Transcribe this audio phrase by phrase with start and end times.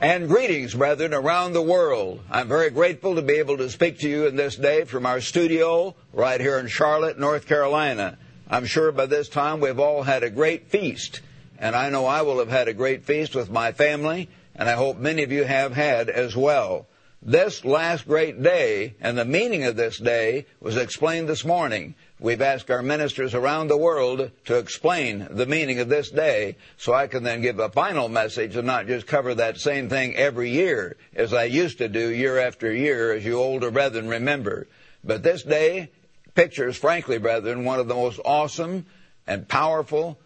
[0.00, 2.20] And greetings, brethren, around the world.
[2.30, 5.20] I'm very grateful to be able to speak to you in this day from our
[5.20, 8.16] studio right here in Charlotte, North Carolina.
[8.48, 11.20] I'm sure by this time we've all had a great feast,
[11.58, 14.74] and I know I will have had a great feast with my family, and I
[14.74, 16.86] hope many of you have had as well.
[17.20, 21.96] This last great day and the meaning of this day was explained this morning.
[22.20, 26.92] We've asked our ministers around the world to explain the meaning of this day so
[26.92, 30.50] I can then give a final message and not just cover that same thing every
[30.50, 34.66] year as I used to do year after year as you older brethren remember.
[35.04, 35.90] But this day
[36.34, 38.86] pictures, frankly, brethren, one of the most awesome
[39.28, 40.18] and powerful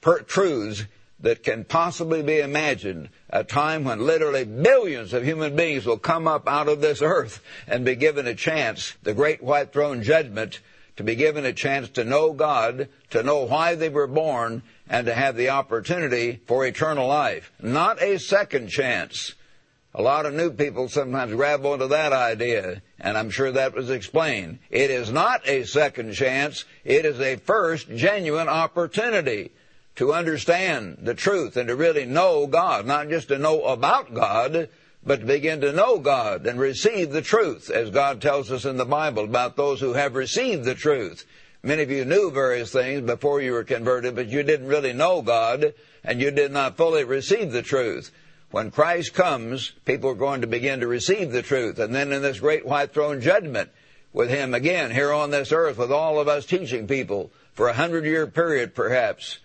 [0.00, 0.84] per- truths
[1.20, 3.08] that can possibly be imagined.
[3.30, 7.40] A time when literally billions of human beings will come up out of this earth
[7.68, 10.60] and be given a chance, the great white throne judgment
[10.96, 15.06] to be given a chance to know God, to know why they were born, and
[15.06, 17.52] to have the opportunity for eternal life.
[17.60, 19.34] Not a second chance.
[19.94, 23.88] A lot of new people sometimes grab onto that idea, and I'm sure that was
[23.88, 24.58] explained.
[24.70, 29.52] It is not a second chance, it is a first genuine opportunity
[29.96, 34.68] to understand the truth and to really know God, not just to know about God,
[35.06, 38.76] but to begin to know God and receive the truth, as God tells us in
[38.76, 41.24] the Bible about those who have received the truth.
[41.62, 45.22] Many of you knew various things before you were converted, but you didn't really know
[45.22, 48.10] God and you did not fully receive the truth.
[48.50, 51.78] When Christ comes, people are going to begin to receive the truth.
[51.78, 53.70] And then in this great white throne judgment
[54.12, 57.74] with Him again here on this earth with all of us teaching people for a
[57.74, 59.38] hundred year period perhaps,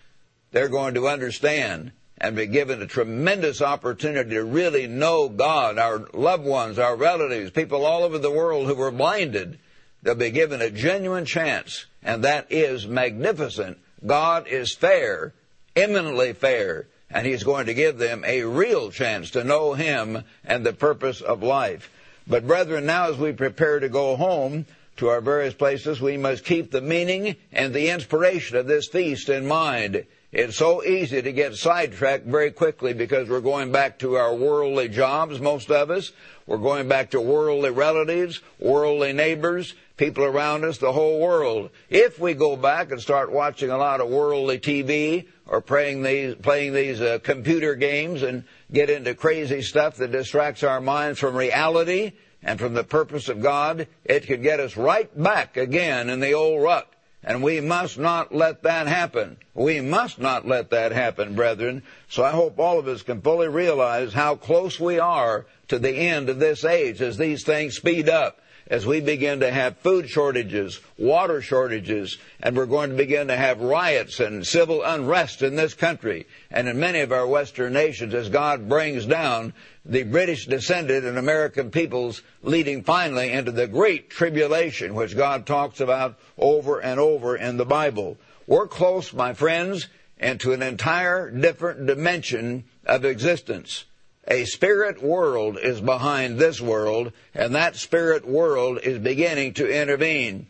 [0.50, 6.06] they're going to understand and be given a tremendous opportunity to really know God, our
[6.14, 9.58] loved ones, our relatives, people all over the world who were blinded.
[10.02, 13.78] They'll be given a genuine chance, and that is magnificent.
[14.06, 15.34] God is fair,
[15.74, 20.64] eminently fair, and He's going to give them a real chance to know Him and
[20.64, 21.90] the purpose of life.
[22.28, 24.66] But brethren, now as we prepare to go home
[24.98, 29.28] to our various places, we must keep the meaning and the inspiration of this feast
[29.28, 30.04] in mind.
[30.32, 34.88] It's so easy to get sidetracked very quickly because we're going back to our worldly
[34.88, 36.12] jobs, most of us.
[36.46, 41.68] We're going back to worldly relatives, worldly neighbors, people around us, the whole world.
[41.90, 46.34] If we go back and start watching a lot of worldly TV or playing these,
[46.36, 51.36] playing these uh, computer games and get into crazy stuff that distracts our minds from
[51.36, 52.12] reality
[52.42, 56.32] and from the purpose of God, it could get us right back again in the
[56.32, 56.88] old rut.
[57.24, 59.36] And we must not let that happen.
[59.54, 61.84] We must not let that happen, brethren.
[62.08, 65.94] So I hope all of us can fully realize how close we are to the
[65.94, 68.38] end of this age as these things speed up
[68.68, 73.36] as we begin to have food shortages, water shortages, and we're going to begin to
[73.36, 78.14] have riots and civil unrest in this country and in many of our Western nations
[78.14, 79.52] as God brings down
[79.84, 85.80] the British descended and American peoples leading finally into the great tribulation which God talks
[85.80, 88.16] about over and over in the Bible.
[88.46, 93.84] We're close, my friends, into an entire different dimension of existence.
[94.28, 100.46] A spirit world is behind this world, and that spirit world is beginning to intervene.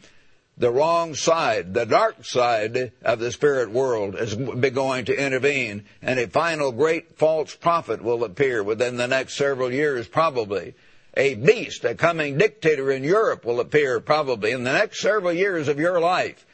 [0.58, 6.20] The wrong side, the dark side of the spirit world is going to intervene, and
[6.20, 10.74] a final great false prophet will appear within the next several years, probably.
[11.14, 15.68] A beast, a coming dictator in Europe will appear probably in the next several years
[15.68, 16.44] of your life.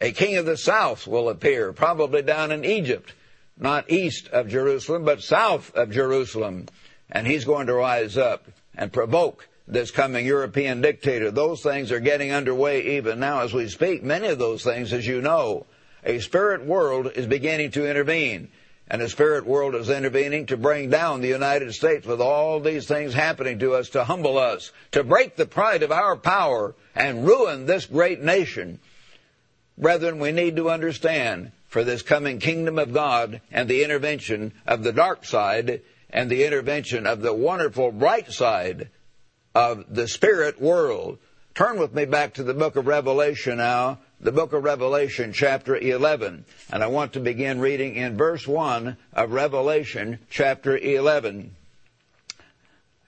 [0.00, 3.12] A king of the south will appear, probably down in Egypt
[3.58, 6.66] not east of Jerusalem, but south of Jerusalem.
[7.10, 11.30] And he's going to rise up and provoke this coming European dictator.
[11.30, 14.02] Those things are getting underway even now as we speak.
[14.02, 15.66] Many of those things, as you know,
[16.04, 18.48] a spirit world is beginning to intervene.
[18.90, 22.86] And the spirit world is intervening to bring down the United States with all these
[22.86, 27.26] things happening to us, to humble us, to break the pride of our power and
[27.26, 28.80] ruin this great nation.
[29.76, 34.82] Brethren, we need to understand for this coming kingdom of God and the intervention of
[34.82, 38.88] the dark side and the intervention of the wonderful bright side
[39.54, 41.18] of the spirit world.
[41.54, 45.76] Turn with me back to the book of Revelation now, the book of Revelation chapter
[45.76, 46.44] 11.
[46.70, 51.54] And I want to begin reading in verse 1 of Revelation chapter 11.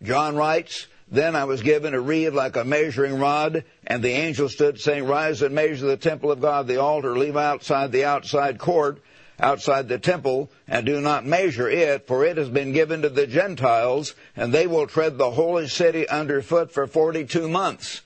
[0.02, 4.48] John writes, then I was given a reed like a measuring rod, and the angel
[4.48, 8.58] stood saying, Rise and measure the temple of God, the altar, leave outside the outside
[8.58, 9.02] court,
[9.40, 13.26] outside the temple, and do not measure it, for it has been given to the
[13.26, 18.02] Gentiles, and they will tread the holy city underfoot for 42 months.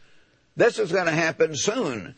[0.57, 2.15] This is going to happen soon.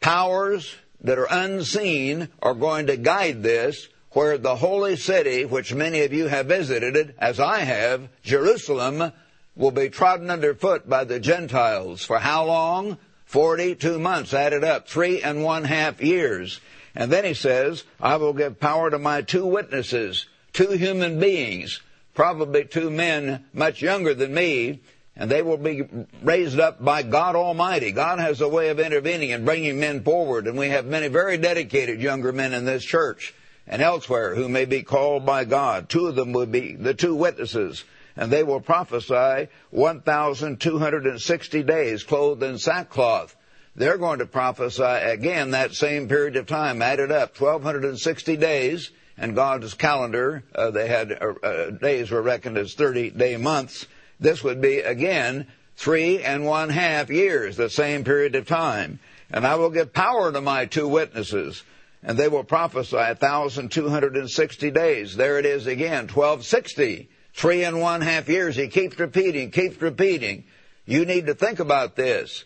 [0.00, 3.88] Powers that are unseen are going to guide this.
[4.12, 9.10] where the holy city, which many of you have visited, as I have, Jerusalem,
[9.54, 12.04] will be trodden underfoot by the Gentiles.
[12.04, 12.98] For how long?
[13.24, 16.60] Forty-two months added up, three and one half years.
[16.94, 21.80] And then he says, I will give power to my two witnesses, two human beings,
[22.14, 24.80] probably two men much younger than me,
[25.16, 25.88] and they will be
[26.22, 27.92] raised up by God Almighty.
[27.92, 31.38] God has a way of intervening and bringing men forward, and we have many very
[31.38, 33.32] dedicated younger men in this church
[33.66, 35.88] and elsewhere who may be called by God.
[35.88, 37.84] Two of them would be the two witnesses,
[38.16, 43.36] and they will prophesy 1,260 days clothed in sackcloth.
[43.74, 49.34] They're going to prophesy again that same period of time, added up, 1,260 days, and
[49.34, 53.86] God's calendar, uh, they had uh, uh, days were reckoned as 30 day months.
[54.18, 58.98] This would be again three and one half years, the same period of time.
[59.30, 61.62] And I will give power to my two witnesses,
[62.02, 65.16] and they will prophesy 1,260 days.
[65.16, 67.08] There it is again, 1260.
[67.34, 68.56] Three and one half years.
[68.56, 70.44] He keeps repeating, keeps repeating.
[70.84, 72.44] You need to think about this.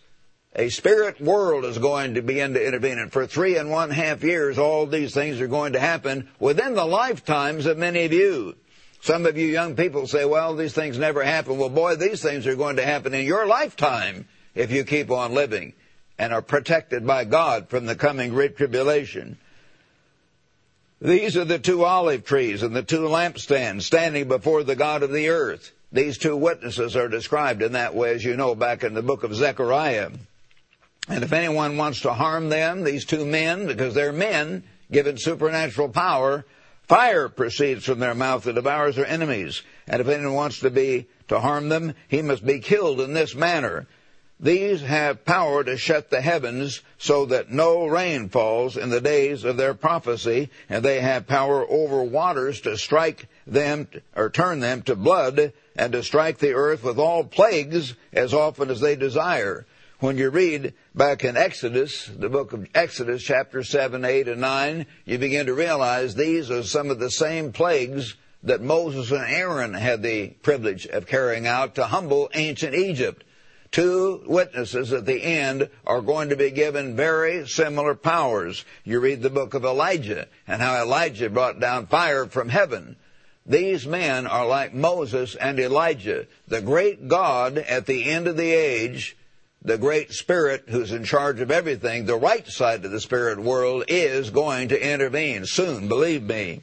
[0.55, 4.23] A spirit world is going to begin to intervene, and for three and one half
[4.23, 8.57] years, all these things are going to happen within the lifetimes of many of you.
[9.03, 11.59] Some of you young people say, well, these things never happen.
[11.59, 15.35] Well, boy, these things are going to happen in your lifetime if you keep on
[15.35, 15.75] living
[16.19, 19.37] and are protected by God from the coming great tribulation.
[21.01, 25.13] These are the two olive trees and the two lampstands standing before the God of
[25.13, 25.73] the earth.
[25.93, 29.23] These two witnesses are described in that way, as you know, back in the book
[29.23, 30.11] of Zechariah.
[31.09, 35.91] And if anyone wants to harm them, these two men, because they're men given supernatural
[35.91, 36.45] power,
[36.89, 39.63] fire proceeds from their mouth that devours their enemies.
[39.87, 43.35] And if anyone wants to be, to harm them, he must be killed in this
[43.35, 43.87] manner.
[44.39, 49.45] These have power to shut the heavens so that no rain falls in the days
[49.45, 54.83] of their prophecy, and they have power over waters to strike them or turn them
[54.83, 59.65] to blood and to strike the earth with all plagues as often as they desire.
[60.01, 64.87] When you read back in Exodus, the book of Exodus, chapter 7, 8, and 9,
[65.07, 69.73] you begin to realize these are some of the same plagues that Moses and Aaron
[69.73, 73.25] had the privilege of carrying out to humble ancient Egypt.
[73.71, 78.65] Two witnesses at the end are going to be given very similar powers.
[78.85, 82.97] You read the book of Elijah and how Elijah brought down fire from heaven.
[83.45, 86.27] These men are like Moses and Elijah.
[86.49, 89.17] The great God at the end of the age
[89.67, 93.83] the great spirit who's in charge of everything, the right side of the spirit world
[93.89, 96.63] is going to intervene soon, believe me.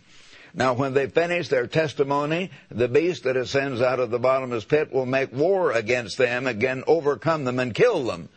[0.55, 4.93] Now, when they finish their testimony, the beast that ascends out of the bottomless pit
[4.93, 8.29] will make war against them, again overcome them and kill them.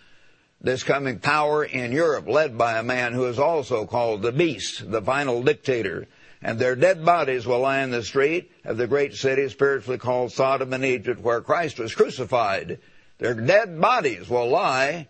[0.61, 4.91] This coming power in Europe, led by a man who is also called the beast,
[4.91, 6.09] the final dictator.
[6.41, 10.33] And their dead bodies will lie in the street of the great city spiritually called
[10.33, 12.79] Sodom and Egypt, where Christ was crucified.
[13.19, 15.09] Their dead bodies will lie.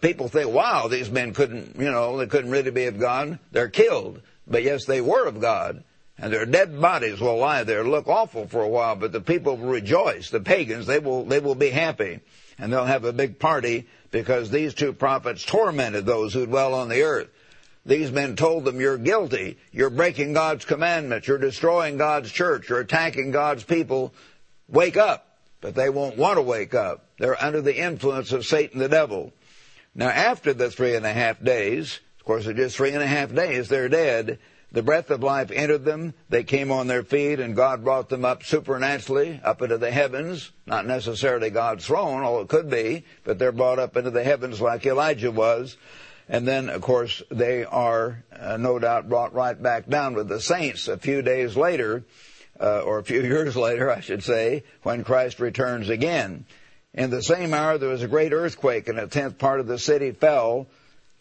[0.00, 3.38] People think, wow, these men couldn't, you know, they couldn't really be of God.
[3.50, 4.22] They're killed.
[4.46, 5.82] But yes, they were of God.
[6.18, 9.56] And their dead bodies will lie there, look awful for a while, but the people
[9.56, 10.30] will rejoice.
[10.30, 12.20] The pagans, they will, they will be happy.
[12.58, 16.88] And they'll have a big party because these two prophets tormented those who dwell on
[16.88, 17.28] the earth.
[17.84, 19.58] These men told them, you're guilty.
[19.72, 21.28] You're breaking God's commandments.
[21.28, 22.68] You're destroying God's church.
[22.68, 24.14] You're attacking God's people.
[24.68, 25.26] Wake up
[25.60, 27.06] but they won't want to wake up.
[27.18, 29.32] They're under the influence of Satan the devil.
[29.94, 33.06] Now, after the three and a half days, of course, it's just three and a
[33.06, 34.38] half days, they're dead.
[34.72, 36.12] The breath of life entered them.
[36.28, 40.50] They came on their feet, and God brought them up supernaturally up into the heavens.
[40.66, 44.60] Not necessarily God's throne, although it could be, but they're brought up into the heavens
[44.60, 45.76] like Elijah was.
[46.28, 50.40] And then, of course, they are uh, no doubt brought right back down with the
[50.40, 52.04] saints a few days later
[52.60, 56.44] uh, or a few years later, I should say, when Christ returns again.
[56.92, 59.78] In the same hour, there was a great earthquake, and a tenth part of the
[59.78, 60.66] city fell.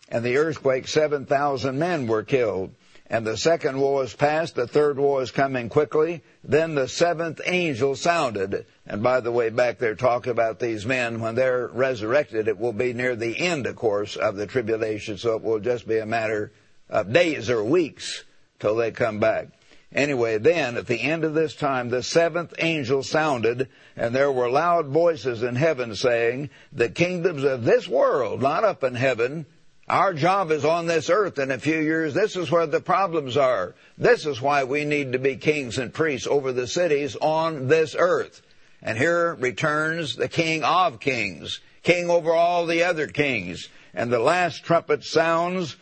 [0.09, 2.73] And the earthquake, 7,000 men were killed.
[3.07, 6.23] And the second woe is past, the third woe is coming quickly.
[6.43, 8.65] Then the seventh angel sounded.
[8.87, 12.73] And by the way, back there talk about these men, when they're resurrected, it will
[12.73, 16.05] be near the end, of course, of the tribulation, so it will just be a
[16.05, 16.51] matter
[16.89, 18.23] of days or weeks
[18.59, 19.49] till they come back.
[19.93, 24.49] Anyway, then at the end of this time, the seventh angel sounded, and there were
[24.49, 29.45] loud voices in heaven saying, The kingdoms of this world, not up in heaven,
[29.87, 32.13] our job is on this earth in a few years.
[32.13, 33.75] This is where the problems are.
[33.97, 37.95] This is why we need to be kings and priests over the cities on this
[37.97, 38.41] earth.
[38.81, 43.69] And here returns the king of kings, king over all the other kings.
[43.93, 45.75] And the last trumpet sounds,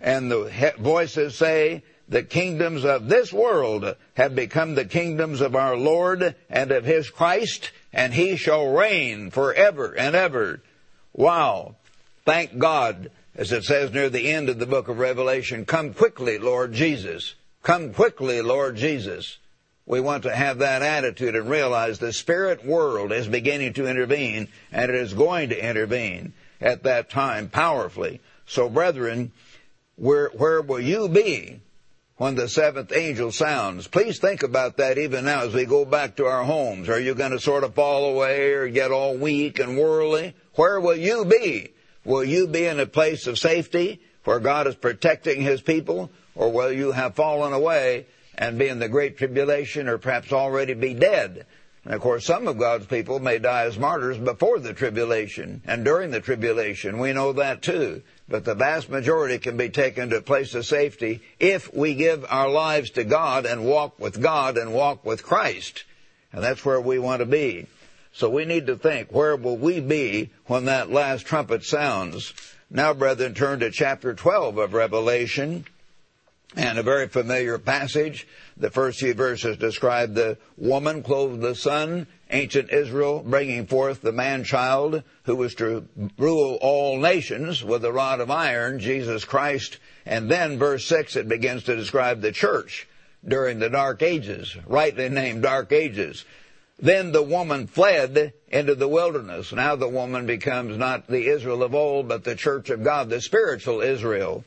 [0.00, 5.76] and the voices say, the kingdoms of this world have become the kingdoms of our
[5.76, 10.60] Lord and of his Christ, and he shall reign forever and ever.
[11.12, 11.76] Wow.
[12.24, 16.36] Thank God, as it says near the end of the book of Revelation, come quickly,
[16.36, 17.34] Lord Jesus.
[17.62, 19.38] Come quickly, Lord Jesus.
[19.86, 24.48] We want to have that attitude and realize the spirit world is beginning to intervene
[24.70, 28.20] and it is going to intervene at that time powerfully.
[28.44, 29.32] So brethren,
[29.96, 31.60] where, where will you be
[32.18, 33.88] when the seventh angel sounds.
[33.88, 36.90] Please think about that even now as we go back to our homes.
[36.90, 40.34] Are you going to sort of fall away or get all weak and worldly?
[40.56, 41.72] Where will you be?
[42.04, 46.10] Will you be in a place of safety where God is protecting His people?
[46.34, 50.74] Or will you have fallen away and be in the great tribulation or perhaps already
[50.74, 51.46] be dead?
[51.84, 55.84] And of course, some of God's people may die as martyrs before the tribulation and
[55.84, 56.98] during the tribulation.
[56.98, 60.64] We know that too but the vast majority can be taken to a place of
[60.64, 65.24] safety if we give our lives to God and walk with God and walk with
[65.24, 65.84] Christ.
[66.32, 67.66] And that's where we want to be.
[68.12, 72.34] So we need to think, where will we be when that last trumpet sounds?
[72.70, 75.64] Now, brethren, turn to chapter 12 of Revelation
[76.56, 78.26] and a very familiar passage.
[78.56, 84.02] The first few verses describe the woman clothed with the sun ancient Israel bringing forth
[84.02, 85.86] the man child who was to
[86.18, 89.78] rule all nations with a rod of iron, Jesus Christ.
[90.06, 92.88] And then verse 6, it begins to describe the church
[93.26, 96.24] during the dark ages, rightly named dark ages.
[96.80, 99.52] Then the woman fled into the wilderness.
[99.52, 103.20] Now the woman becomes not the Israel of old, but the church of God, the
[103.20, 104.44] spiritual Israel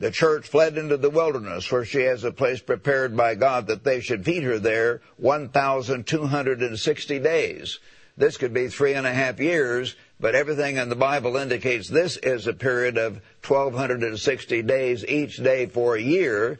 [0.00, 3.84] the church fled into the wilderness where she has a place prepared by God that
[3.84, 7.78] they should feed her there 1,260 days.
[8.16, 12.16] This could be three and a half years, but everything in the Bible indicates this
[12.16, 16.58] is a period of 1,260 days each day for a year,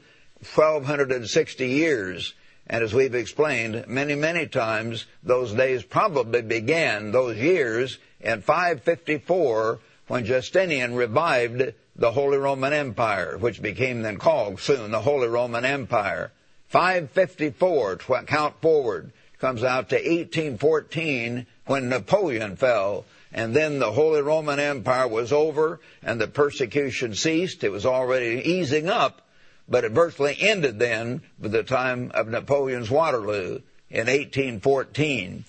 [0.54, 2.34] 1,260 years.
[2.72, 9.80] And as we've explained many, many times, those days probably began, those years, in 554
[10.06, 15.64] when Justinian revived the Holy Roman Empire, which became then called soon the Holy Roman
[15.64, 16.30] Empire.
[16.68, 19.10] 554, tw- count forward,
[19.40, 23.04] comes out to 1814 when Napoleon fell.
[23.32, 27.64] And then the Holy Roman Empire was over and the persecution ceased.
[27.64, 29.22] It was already easing up,
[29.70, 35.44] but it virtually ended then with the time of Napoleon's Waterloo in 1814.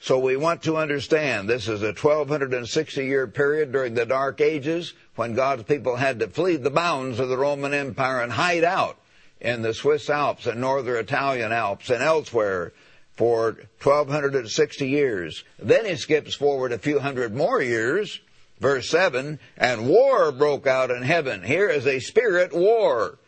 [0.00, 4.92] So we want to understand this is a 1260 year period during the Dark Ages
[5.14, 8.98] when God's people had to flee the bounds of the Roman Empire and hide out
[9.40, 12.72] in the Swiss Alps and northern Italian Alps and elsewhere
[13.12, 15.44] for 1260 years.
[15.58, 18.20] Then he skips forward a few hundred more years,
[18.58, 21.42] verse 7, and war broke out in heaven.
[21.42, 23.18] Here is a spirit war.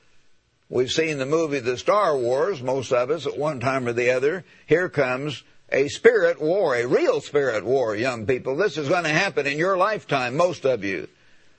[0.73, 4.13] We've seen the movie The Star Wars, most of us at one time or the
[4.13, 4.43] other.
[4.65, 8.57] Here comes a spirit war, a real spirit war, young people.
[8.57, 11.09] This is going to happen in your lifetime, most of you.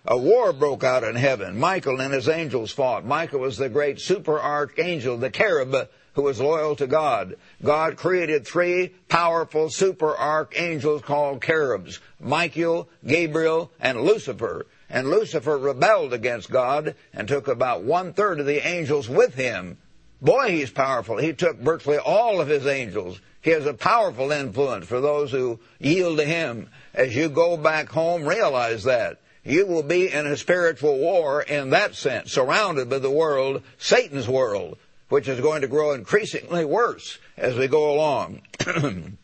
[0.07, 1.59] A war broke out in heaven.
[1.59, 3.05] Michael and his angels fought.
[3.05, 7.35] Michael was the great super archangel, the cherub who was loyal to God.
[7.63, 11.99] God created three powerful super archangels called cherubs.
[12.19, 14.65] Michael, Gabriel, and Lucifer.
[14.93, 19.77] And Lucifer rebelled against God and took about one third of the angels with him.
[20.21, 21.17] Boy, he's powerful.
[21.17, 25.59] He took virtually all of his angels he has a powerful influence for those who
[25.77, 26.69] yield to Him.
[26.93, 29.19] As you go back home, realize that.
[29.43, 34.29] You will be in a spiritual war in that sense, surrounded by the world, Satan's
[34.29, 34.77] world,
[35.09, 38.43] which is going to grow increasingly worse as we go along.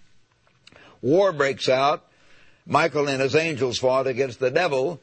[1.01, 2.05] war breaks out.
[2.65, 4.99] Michael and his angels fought against the devil,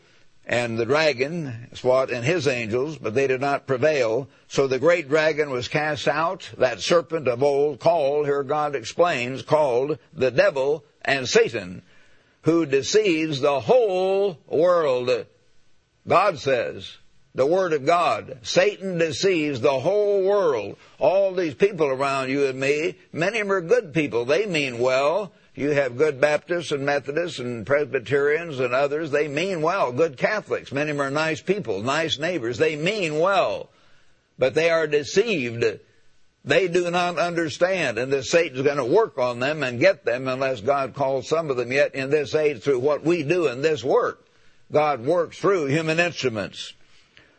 [0.47, 4.29] and the dragon fought and his angels, but they did not prevail.
[4.47, 9.43] So the great dragon was cast out, that serpent of old called, here God explains,
[9.43, 11.83] called the devil and Satan,
[12.43, 15.27] who deceives the whole world.
[16.07, 16.97] God says,
[17.35, 18.39] the Word of God.
[18.43, 20.77] Satan deceives the whole world.
[20.99, 24.25] All these people around you and me, many of them are good people.
[24.25, 25.33] They mean well.
[25.57, 29.11] You have good Baptists and Methodists and Presbyterians and others.
[29.11, 29.91] They mean well.
[29.91, 30.71] Good Catholics.
[30.71, 32.59] Many of them are nice people, nice neighbors.
[32.59, 33.71] They mean well.
[34.39, 35.65] But they are deceived.
[36.45, 37.97] They do not understand.
[37.97, 41.49] And this Satan's going to work on them and get them unless God calls some
[41.49, 44.27] of them yet in this age through what we do in this work.
[44.71, 46.75] God works through human instruments.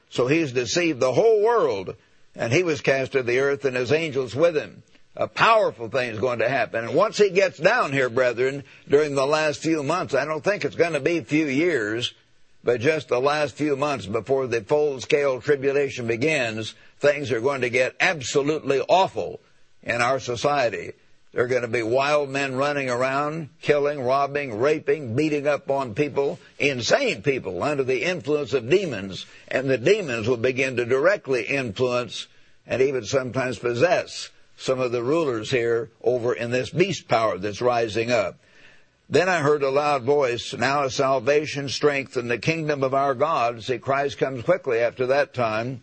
[0.10, 1.96] So he's deceived the whole world.
[2.36, 4.82] And he was cast to the earth and his angels with him
[5.18, 6.86] a powerful thing is going to happen.
[6.86, 10.64] And once he gets down here, brethren, during the last few months, I don't think
[10.64, 12.14] it's going to be a few years,
[12.64, 17.62] but just the last few months before the full scale tribulation begins, things are going
[17.62, 19.40] to get absolutely awful
[19.82, 20.94] in our society.
[21.34, 25.96] There are going to be wild men running around, killing, robbing, raping, beating up on
[25.96, 31.44] people, insane people under the influence of demons, and the demons will begin to directly
[31.44, 32.28] influence
[32.68, 37.62] and even sometimes possess some of the rulers here over in this beast power that's
[37.62, 38.40] rising up.
[39.10, 43.16] Then I heard a loud voice, now is salvation, strength, and the kingdom of our
[43.16, 43.64] God.
[43.64, 45.82] See, Christ comes quickly after that time,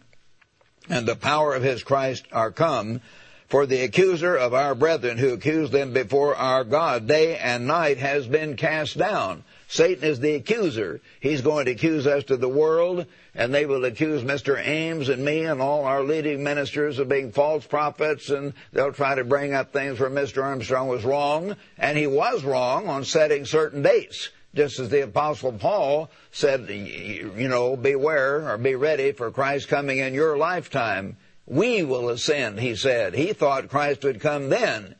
[0.91, 3.01] and the power of his Christ are come.
[3.49, 7.99] For the accuser of our brethren who accused them before our God day and night
[7.99, 9.45] has been cast down.
[9.75, 11.01] Satan is the accuser.
[11.19, 14.57] He's going to accuse us to the world, and they will accuse Mr.
[14.65, 19.17] Ames and me and all our leading ministers of being false prophets, and they'll try
[19.17, 20.45] to bring up things where Mr.
[20.45, 24.29] Armstrong was wrong, and he was wrong on setting certain dates.
[24.55, 29.99] Just as the apostle Paul said, you know, beware or be ready for Christ coming
[29.99, 31.17] in your lifetime.
[31.47, 33.15] We will ascend, he said.
[33.15, 34.95] He thought Christ would come then.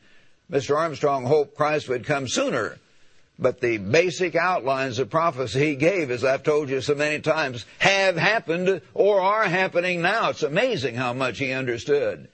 [0.51, 0.75] Mr.
[0.75, 2.77] Armstrong hoped Christ would come sooner.
[3.37, 7.65] But the basic outlines of prophecy he gave, as I've told you so many times,
[7.79, 10.29] have happened or are happening now.
[10.29, 12.29] It's amazing how much he understood.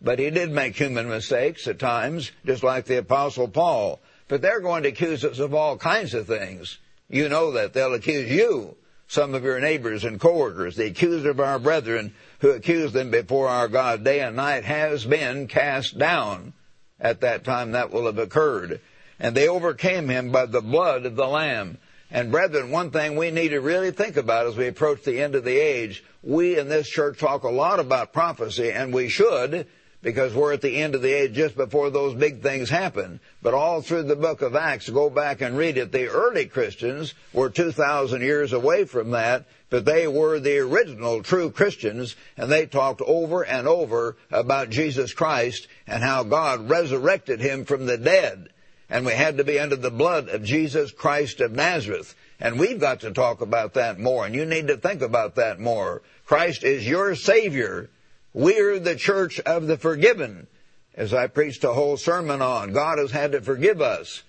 [0.00, 4.00] But he did make human mistakes at times, just like the apostle Paul.
[4.28, 6.78] But they're going to accuse us of all kinds of things.
[7.08, 7.72] You know that.
[7.72, 8.76] They'll accuse you,
[9.08, 10.76] some of your neighbors and coworkers.
[10.76, 15.04] The accuser of our brethren who accused them before our God day and night has
[15.04, 16.52] been cast down.
[17.00, 18.80] At that time that will have occurred
[19.18, 21.78] and they overcame him by the blood of the Lamb.
[22.10, 25.34] And brethren, one thing we need to really think about as we approach the end
[25.34, 29.66] of the age, we in this church talk a lot about prophecy, and we should,
[30.00, 33.18] because we're at the end of the age just before those big things happen.
[33.42, 37.14] But all through the book of Acts, go back and read it, the early Christians
[37.32, 42.66] were 2,000 years away from that, but they were the original true Christians, and they
[42.66, 48.50] talked over and over about Jesus Christ and how God resurrected him from the dead
[48.88, 52.14] and we had to be under the blood of Jesus Christ of Nazareth.
[52.40, 55.60] And we've got to talk about that more, and you need to think about that
[55.60, 56.02] more.
[56.26, 57.90] Christ is your Savior.
[58.32, 60.46] We're the church of the forgiven,
[60.94, 62.72] as I preached a whole sermon on.
[62.72, 64.22] God has had to forgive us.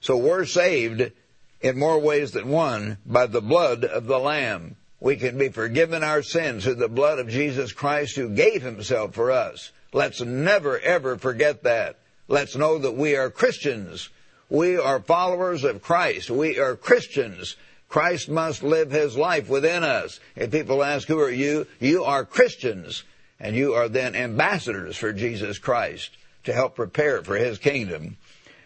[0.00, 1.12] So we're saved
[1.60, 4.76] in more ways than one by the blood of the Lamb.
[4.98, 9.14] We can be forgiven our sins through the blood of Jesus Christ who gave himself
[9.14, 9.72] for us.
[9.92, 11.98] Let's never ever forget that.
[12.32, 14.08] Let's know that we are Christians.
[14.48, 16.30] We are followers of Christ.
[16.30, 17.56] We are Christians.
[17.90, 20.18] Christ must live his life within us.
[20.34, 21.66] If people ask, who are you?
[21.78, 23.04] You are Christians.
[23.38, 28.16] And you are then ambassadors for Jesus Christ to help prepare for his kingdom.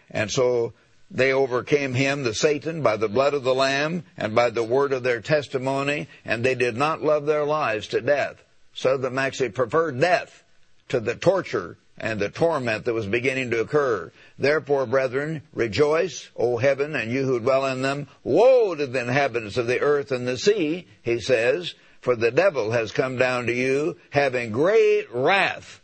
[0.09, 0.71] And so
[1.11, 4.93] they overcame him, the Satan, by the blood of the Lamb and by the word
[4.93, 8.41] of their testimony, and they did not love their lives to death.
[8.85, 10.45] Of them actually preferred death
[10.87, 14.11] to the torture and the torment that was beginning to occur.
[14.37, 18.07] Therefore, brethren, rejoice, O heaven, and you who dwell in them.
[18.23, 22.71] Woe to the inhabitants of the earth and the sea, he says, for the devil
[22.71, 25.81] has come down to you, having great wrath.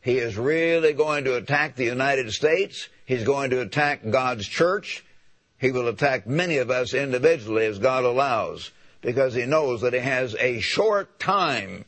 [0.00, 2.88] He is really going to attack the United States.
[3.04, 5.04] He's going to attack God's church.
[5.58, 8.70] He will attack many of us individually as God allows,
[9.02, 11.84] because he knows that he has a short time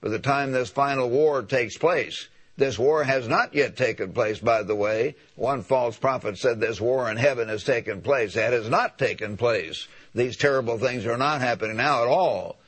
[0.00, 2.28] for the time this final war takes place.
[2.62, 5.16] This war has not yet taken place, by the way.
[5.34, 8.34] One false prophet said this war in heaven has taken place.
[8.34, 9.88] That has not taken place.
[10.14, 12.60] These terrible things are not happening now at all.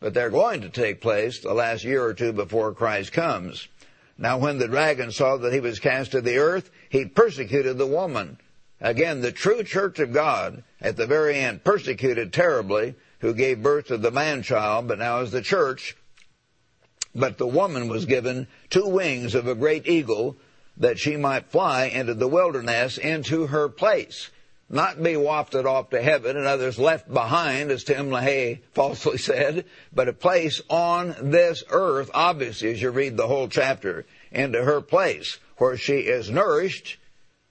[0.00, 3.68] But they're going to take place the last year or two before Christ comes.
[4.18, 7.86] Now when the dragon saw that he was cast to the earth, he persecuted the
[7.86, 8.38] woman.
[8.80, 13.86] Again, the true church of God, at the very end, persecuted terribly, who gave birth
[13.86, 15.96] to the man child, but now as the church,
[17.16, 20.36] but the woman was given two wings of a great eagle
[20.76, 24.30] that she might fly into the wilderness into her place.
[24.68, 29.64] Not be wafted off to heaven and others left behind, as Tim LaHaye falsely said,
[29.92, 34.80] but a place on this earth, obviously, as you read the whole chapter, into her
[34.80, 36.98] place, where she is nourished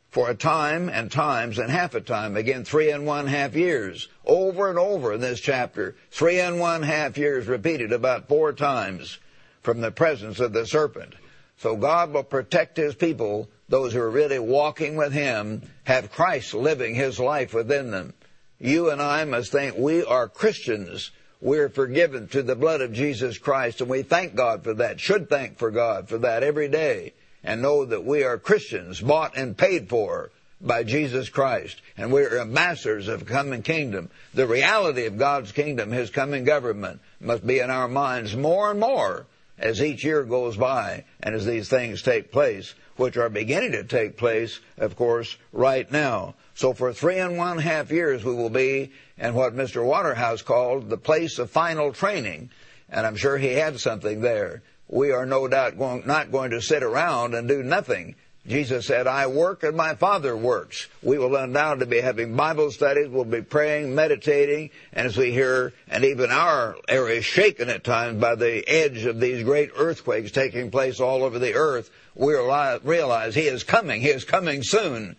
[0.10, 2.38] for a time and times and half a time.
[2.38, 4.10] Again, three and one half years.
[4.26, 5.96] Over and over in this chapter.
[6.12, 9.20] Three and one half years repeated about four times
[9.66, 11.16] from the presence of the serpent.
[11.58, 16.54] So God will protect his people, those who are really walking with him, have Christ
[16.54, 18.14] living his life within them.
[18.60, 21.12] You and I must think we are Christians.
[21.42, 25.30] We're forgiven through the blood of Jesus Christ, and we thank God for that, should
[25.30, 29.58] thank for God for that every day, and know that we are Christians, bought and
[29.58, 31.82] paid for by Jesus Christ.
[31.98, 34.10] And we're ambassadors of coming kingdom.
[34.34, 38.80] The reality of God's kingdom, His coming government, must be in our minds more and
[38.80, 39.26] more
[39.58, 43.84] as each year goes by and as these things take place, which are beginning to
[43.84, 46.36] take place, of course, right now.
[46.54, 49.84] So for three and one half years we will be in what Mr.
[49.84, 52.50] Waterhouse called the place of final training.
[52.90, 54.62] And I'm sure he had something there.
[54.88, 58.16] We are no doubt going, not going to sit around and do nothing.
[58.48, 60.88] Jesus said, I work and my Father works.
[61.02, 65.74] We will undoubtedly be having Bible studies, we'll be praying, meditating, and as we hear,
[65.88, 70.32] and even our area is shaken at times by the edge of these great earthquakes
[70.32, 75.16] taking place all over the earth, we realize He is coming, He is coming soon,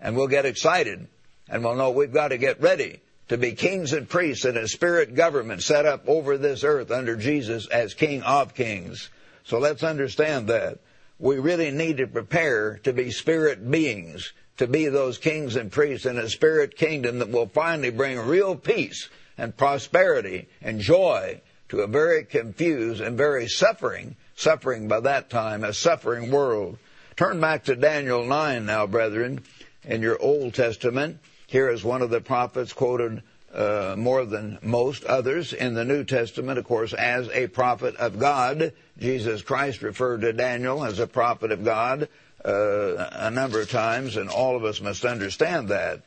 [0.00, 1.08] and we'll get excited,
[1.50, 4.66] and we'll know we've got to get ready to be kings and priests in a
[4.66, 9.10] spirit government set up over this earth under Jesus as King of Kings.
[9.44, 10.78] So let's understand that
[11.22, 16.04] we really need to prepare to be spirit beings, to be those kings and priests
[16.04, 19.08] in a spirit kingdom that will finally bring real peace
[19.38, 25.62] and prosperity and joy to a very confused and very suffering, suffering by that time,
[25.62, 26.76] a suffering world.
[27.14, 29.44] Turn back to Daniel 9 now, brethren,
[29.84, 31.20] in your Old Testament.
[31.46, 33.22] Here is one of the prophets quoted
[33.54, 38.18] uh, more than most others in the New Testament, of course, as a prophet of
[38.18, 38.72] God.
[38.98, 42.08] Jesus Christ referred to Daniel as a prophet of God
[42.44, 46.02] uh, a number of times, and all of us must understand that.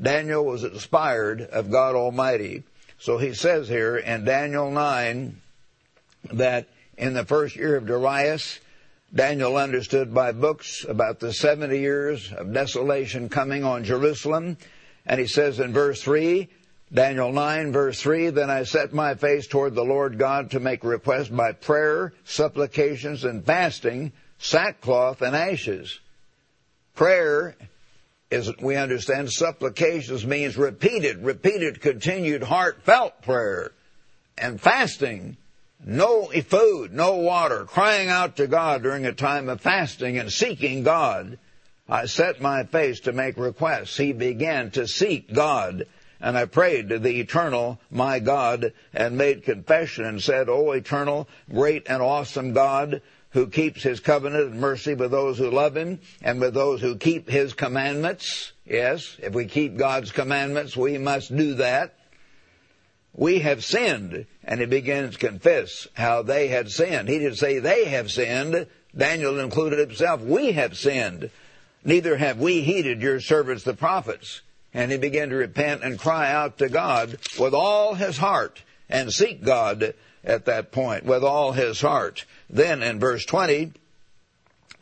[0.00, 2.64] Daniel was inspired of God Almighty.
[2.98, 5.36] So he says here in Daniel 9
[6.32, 8.60] that in the first year of Darius,
[9.14, 14.56] Daniel understood by books about the 70 years of desolation coming on Jerusalem.
[15.04, 16.48] And he says in verse 3,
[16.92, 20.84] Daniel 9 verse 3, Then I set my face toward the Lord God to make
[20.84, 26.00] request by prayer, supplications, and fasting, sackcloth and ashes.
[26.94, 27.56] Prayer
[28.30, 33.72] is, we understand, supplications means repeated, repeated, continued, heartfelt prayer.
[34.36, 35.38] And fasting,
[35.82, 40.82] no food, no water, crying out to God during a time of fasting and seeking
[40.82, 41.38] God.
[41.88, 43.96] I set my face to make requests.
[43.96, 45.86] He began to seek God
[46.22, 51.28] and I prayed to the eternal, my God, and made confession and said, O eternal,
[51.50, 55.98] great and awesome God, who keeps his covenant and mercy with those who love him
[56.22, 58.52] and with those who keep his commandments.
[58.64, 61.98] Yes, if we keep God's commandments, we must do that.
[63.14, 64.26] We have sinned.
[64.44, 67.08] And he begins to confess how they had sinned.
[67.08, 68.68] He didn't say they have sinned.
[68.96, 70.20] Daniel included himself.
[70.20, 71.30] We have sinned.
[71.84, 74.42] Neither have we heeded your servants the prophets
[74.74, 79.12] and he began to repent and cry out to God with all his heart and
[79.12, 82.24] seek God at that point with all his heart.
[82.48, 83.72] Then in verse 20,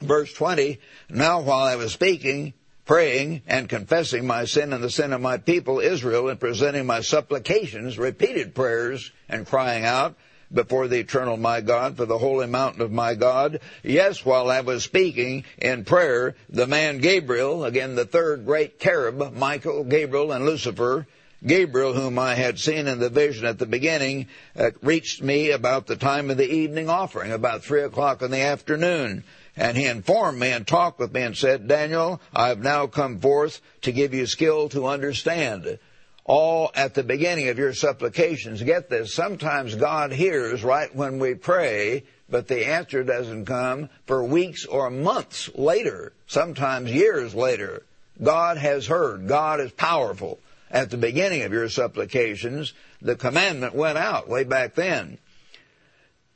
[0.01, 5.13] verse 20, now while I was speaking, praying and confessing my sin and the sin
[5.13, 10.17] of my people Israel and presenting my supplications, repeated prayers and crying out,
[10.53, 13.61] before the eternal my God for the holy mountain of my God.
[13.83, 19.35] Yes, while I was speaking in prayer, the man Gabriel, again the third great cherub,
[19.35, 21.07] Michael, Gabriel, and Lucifer,
[21.47, 25.87] Gabriel, whom I had seen in the vision at the beginning, uh, reached me about
[25.87, 29.25] the time of the evening offering, about three o'clock in the afternoon.
[29.57, 33.21] And he informed me and talked with me and said, Daniel, I have now come
[33.21, 35.79] forth to give you skill to understand
[36.25, 38.63] all at the beginning of your supplications.
[38.63, 44.23] Get this, sometimes God hears right when we pray, but the answer doesn't come for
[44.25, 47.83] weeks or months later, sometimes years later.
[48.23, 49.27] God has heard.
[49.27, 50.39] God is powerful.
[50.71, 55.19] At the beginning of your supplications, the commandment went out way back then.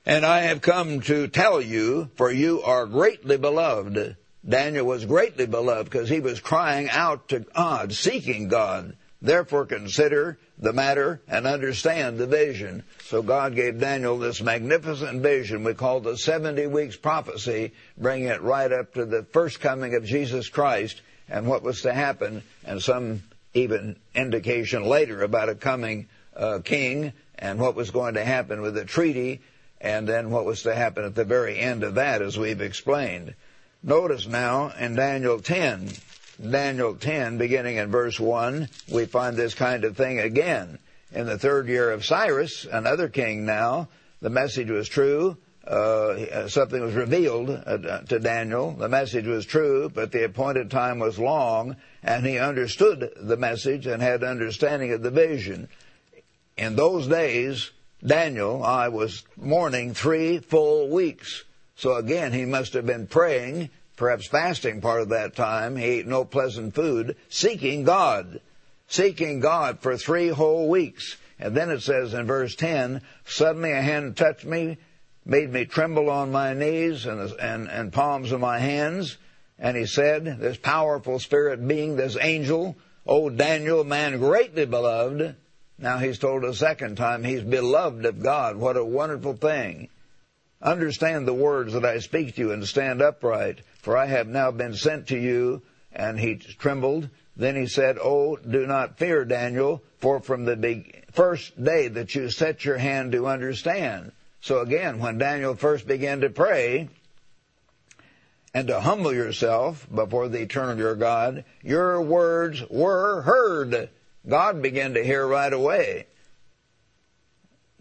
[0.07, 4.17] And I have come to tell you, for you are greatly beloved.
[4.47, 8.97] Daniel was greatly beloved because he was crying out to God, seeking God.
[9.25, 12.83] Therefore consider the matter and understand the vision.
[13.07, 18.43] So God gave Daniel this magnificent vision we call the 70 weeks prophecy, bringing it
[18.43, 22.83] right up to the first coming of Jesus Christ and what was to happen and
[22.83, 23.23] some
[23.55, 26.07] even indication later about a coming
[26.37, 29.41] uh, king and what was going to happen with the treaty
[29.81, 33.35] and then what was to happen at the very end of that as we've explained.
[33.83, 35.89] Notice now in Daniel 10,
[36.41, 40.79] Daniel 10, beginning in verse 1, we find this kind of thing again.
[41.13, 43.89] In the third year of Cyrus, another king now,
[44.21, 45.37] the message was true.
[45.65, 48.73] Uh, something was revealed uh, to Daniel.
[48.73, 53.87] The message was true, but the appointed time was long, and he understood the message
[53.87, 55.69] and had understanding of the vision.
[56.57, 57.71] In those days,
[58.05, 61.45] Daniel, I was mourning three full weeks.
[61.77, 65.77] So again, he must have been praying perhaps fasting part of that time.
[65.77, 68.41] He ate no pleasant food, seeking God,
[68.89, 71.17] seeking God for three whole weeks.
[71.39, 74.79] And then it says in verse 10, suddenly a hand touched me,
[75.25, 79.17] made me tremble on my knees and, and, and palms of my hands.
[79.59, 82.77] And he said, this powerful spirit being, this angel,
[83.07, 85.37] O Daniel, man greatly beloved.
[85.79, 88.57] Now he's told a second time he's beloved of God.
[88.57, 89.89] What a wonderful thing.
[90.65, 94.51] Understand the words that I speak to you and stand upright, for I have now
[94.51, 95.63] been sent to you.
[95.93, 97.09] And he trembled.
[97.37, 102.31] Then he said, Oh, do not fear, Daniel, for from the first day that you
[102.31, 104.11] set your hand to understand.
[104.41, 106.89] So again, when Daniel first began to pray,
[108.55, 113.91] and to humble yourself before the eternal your God, your words were heard.
[114.27, 116.07] God began to hear right away.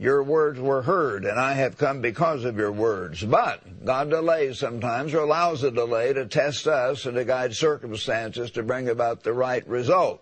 [0.03, 3.23] Your words were heard, and I have come because of your words.
[3.23, 8.51] But God delays sometimes, or allows a delay to test us and to guide circumstances
[8.51, 10.21] to bring about the right result.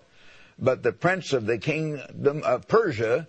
[0.60, 3.26] But the prince of the kingdom of Persia,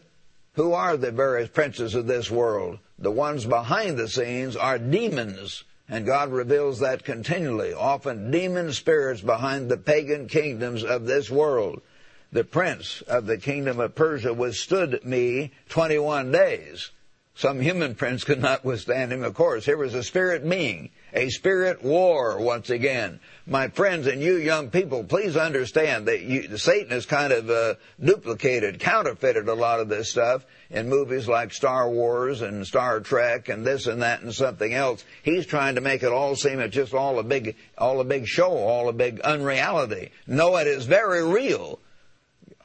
[0.52, 5.64] who are the various princes of this world, the ones behind the scenes are demons
[5.88, 11.82] and God reveals that continually, often demon spirits behind the pagan kingdoms of this world.
[12.32, 16.90] The prince of the kingdom of Persia withstood me 21 days.
[17.34, 19.66] Some human prince could not withstand him, of course.
[19.66, 23.20] Here was a spirit being, a spirit war once again.
[23.46, 27.74] My friends and you young people, please understand that you, Satan has kind of uh,
[28.02, 33.50] duplicated, counterfeited a lot of this stuff in movies like Star Wars and Star Trek
[33.50, 35.04] and this and that and something else.
[35.22, 38.26] He's trying to make it all seem it's just all a big, all a big
[38.26, 40.12] show, all a big unreality.
[40.26, 41.78] No, it is very real.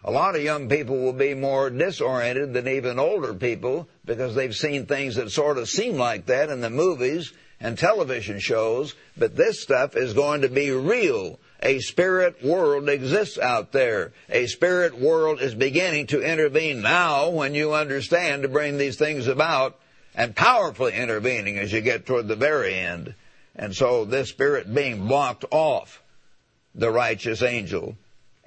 [0.08, 4.56] A lot of young people will be more disoriented than even older people because they've
[4.56, 9.36] seen things that sort of seem like that in the movies and television shows, but
[9.36, 11.42] this stuff is going to be real.
[11.62, 14.14] A spirit world exists out there.
[14.30, 19.28] A spirit world is beginning to intervene now when you understand to bring these things
[19.28, 19.78] about
[20.16, 23.14] and powerfully intervening as you get toward the very end.
[23.58, 26.02] And so this spirit being blocked off
[26.74, 27.98] the righteous angel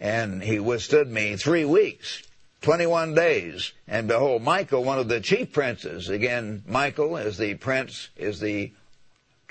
[0.01, 2.23] and he withstood me three weeks,
[2.63, 3.73] 21 days.
[3.87, 8.73] And behold, Michael, one of the chief princes, again, Michael is the prince, is the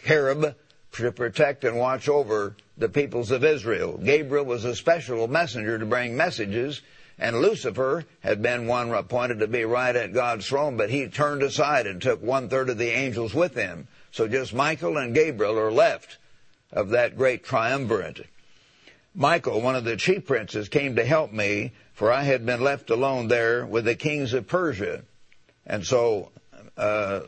[0.04, 0.56] cherub
[0.94, 3.98] to protect and watch over the peoples of Israel.
[3.98, 6.82] Gabriel was a special messenger to bring messages,
[7.20, 11.44] and Lucifer had been one appointed to be right at God's throne, but he turned
[11.44, 13.88] aside and took one third of the angels with him.
[14.12, 16.18] So just Michael and Gabriel are left
[16.72, 18.26] of that great triumvirate.
[19.16, 22.90] Michael, one of the chief princes, came to help me, for I had been left
[22.90, 25.04] alone there with the kings of Persia.
[25.66, 26.32] And so
[26.78, 27.22] uh,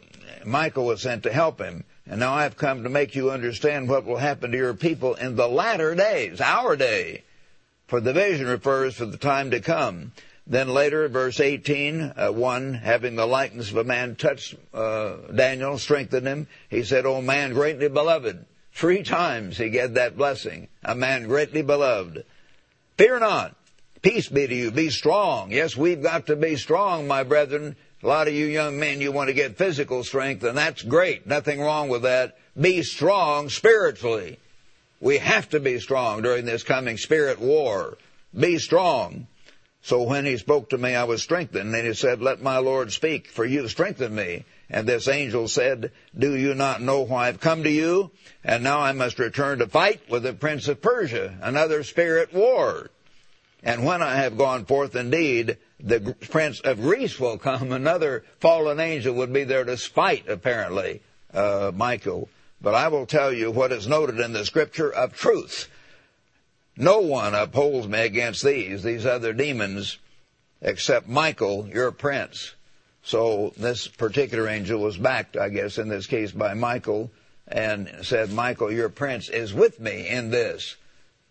[0.46, 1.84] Michael was sent to help him.
[2.06, 5.15] And now I have come to make you understand what will happen to your people
[5.15, 7.24] in the latter days, our day.
[7.88, 10.13] For the vision refers to the time to come.
[10.48, 15.78] Then later, verse 18, uh, 1, having the likeness of a man touched uh, Daniel,
[15.78, 16.48] strengthened him.
[16.70, 20.68] He said, O man greatly beloved, Three times he get that blessing.
[20.84, 22.26] A man greatly beloved.
[22.98, 23.56] Fear not.
[24.02, 24.72] Peace be to you.
[24.72, 25.52] Be strong.
[25.52, 27.76] Yes, we've got to be strong, my brethren.
[28.04, 31.28] A lot of you young men, you want to get physical strength, and that's great.
[31.28, 32.38] Nothing wrong with that.
[32.60, 34.40] Be strong spiritually.
[35.00, 37.98] We have to be strong during this coming spirit war.
[38.38, 39.28] Be strong.
[39.84, 42.92] So when he spoke to me, I was strengthened, and he said, Let my Lord
[42.92, 44.46] speak, for you strengthen me.
[44.74, 48.10] And this angel said, Do you not know why I've come to you?
[48.42, 52.90] And now I must return to fight with the prince of Persia, another spirit war.
[53.62, 57.72] And when I have gone forth indeed, the prince of Greece will come.
[57.74, 61.02] Another fallen angel would be there to spite, apparently,
[61.34, 62.30] uh, Michael.
[62.62, 65.68] But I will tell you what is noted in the scripture of truth.
[66.78, 69.98] No one upholds me against these, these other demons,
[70.62, 72.56] except Michael, your prince.
[73.04, 77.12] So this particular angel was backed, I guess, in this case by Michael
[77.48, 80.78] and said, Michael, your prince is with me in this.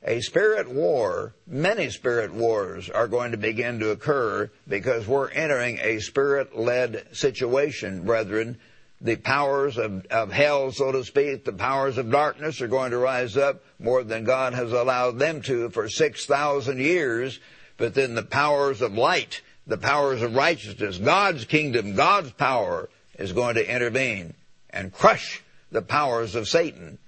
[0.02, 5.78] A spirit war, many spirit wars are going to begin to occur because we're entering
[5.82, 8.58] a spirit-led situation, brethren.
[9.02, 12.98] The powers of, of hell, so to speak, the powers of darkness are going to
[12.98, 17.38] rise up more than God has allowed them to for 6,000 years.
[17.76, 23.32] But then the powers of light, the powers of righteousness, God's kingdom, God's power is
[23.32, 24.34] going to intervene
[24.68, 26.98] and crush the powers of Satan.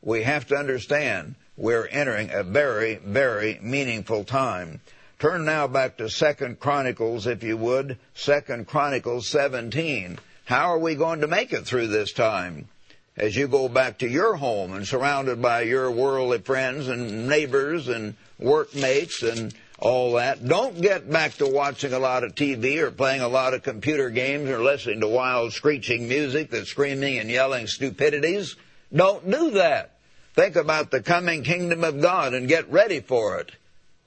[0.00, 4.80] We have to understand we're entering a very, very meaningful time.
[5.18, 7.98] Turn now back to Second Chronicles, if you would.
[8.14, 10.18] Second Chronicles 17.
[10.44, 12.68] How are we going to make it through this time?
[13.16, 17.88] as you go back to your home and surrounded by your worldly friends and neighbors
[17.88, 20.46] and workmates and all that.
[20.46, 24.10] Don't get back to watching a lot of TV or playing a lot of computer
[24.10, 28.54] games or listening to wild screeching music that's screaming and yelling stupidities.
[28.94, 29.98] Don't do that.
[30.34, 33.50] Think about the coming kingdom of God and get ready for it.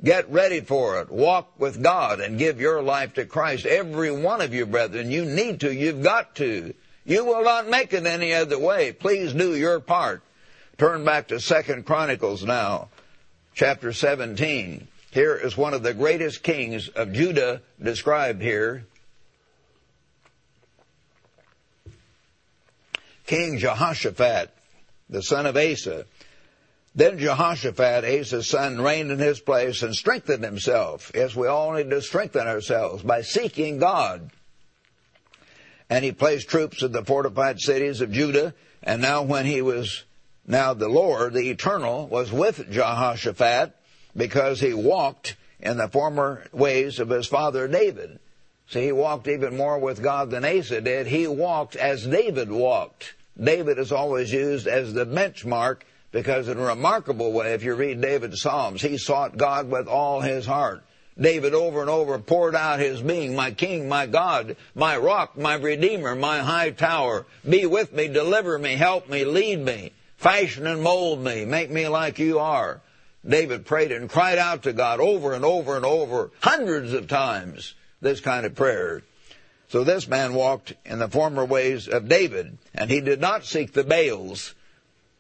[0.01, 1.11] Get ready for it.
[1.11, 3.65] Walk with God and give your life to Christ.
[3.65, 5.73] Every one of you, brethren, you need to.
[5.73, 6.73] You've got to.
[7.03, 8.93] You will not make it any other way.
[8.93, 10.23] Please do your part.
[10.77, 12.88] Turn back to Second Chronicles now,
[13.53, 14.88] chapter 17.
[15.15, 18.86] Here is one of the greatest kings of Judah described here.
[23.25, 24.54] King Jehoshaphat,
[25.10, 26.06] the son of Asa.
[26.95, 31.13] Then Jehoshaphat, Asa's son, reigned in his place and strengthened himself.
[31.15, 34.30] Yes, we all need to strengthen ourselves by seeking God
[35.89, 38.54] and he placed troops in the fortified cities of Judah.
[38.84, 40.04] And now when he was,
[40.45, 43.73] now the Lord, the Eternal, was with Jehoshaphat
[44.15, 48.19] because he walked in the former ways of his father David.
[48.67, 51.08] See, he walked even more with God than Asa did.
[51.08, 53.13] He walked as David walked.
[53.41, 58.01] David is always used as the benchmark because in a remarkable way, if you read
[58.01, 60.82] David's Psalms, he sought God with all his heart.
[61.19, 65.56] David over and over poured out his being, my king, my God, my rock, my
[65.56, 67.25] redeemer, my high tower.
[67.47, 71.88] Be with me, deliver me, help me, lead me, fashion and mold me, make me
[71.88, 72.82] like you are.
[73.27, 77.73] David prayed and cried out to God over and over and over, hundreds of times,
[78.01, 79.01] this kind of prayer.
[79.69, 83.73] So this man walked in the former ways of David, and he did not seek
[83.73, 84.53] the Baals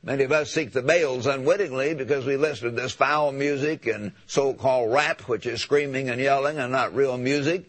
[0.05, 4.11] Many of us seek the Baals unwittingly because we listen to this foul music and
[4.27, 7.65] so-called rap, which is screaming and yelling and not real music.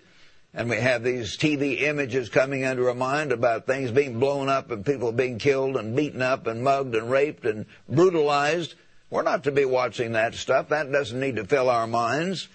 [0.53, 4.70] And we have these TV images coming into our mind about things being blown up
[4.70, 8.75] and people being killed and beaten up and mugged and raped and brutalized.
[9.11, 10.69] We're not to be watching that stuff.
[10.71, 12.49] That doesn't need to fill our minds.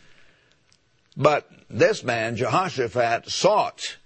[1.15, 3.97] But this man, Jehoshaphat, sought.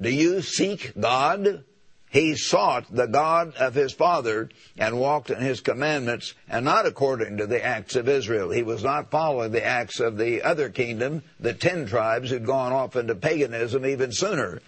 [0.00, 1.64] Do you seek God?
[2.10, 7.38] He sought the God of his father and walked in his commandments and not according
[7.38, 8.50] to the acts of Israel.
[8.50, 12.72] He was not following the acts of the other kingdom, the ten tribes who'd gone
[12.72, 14.62] off into paganism even sooner.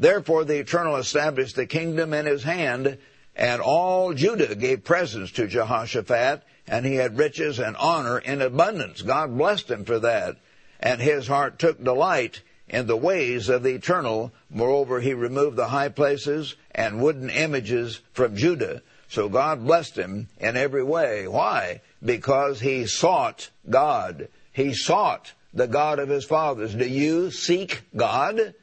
[0.00, 2.98] Therefore the Eternal established the kingdom in his hand
[3.38, 9.00] and all Judah gave presents to Jehoshaphat and he had riches and honor in abundance.
[9.00, 10.36] God blessed him for that.
[10.80, 14.32] And his heart took delight in the ways of the eternal.
[14.50, 18.82] Moreover, he removed the high places and wooden images from Judah.
[19.08, 21.28] So God blessed him in every way.
[21.28, 21.80] Why?
[22.04, 24.28] Because he sought God.
[24.52, 26.74] He sought the God of his fathers.
[26.74, 28.54] Do you seek God?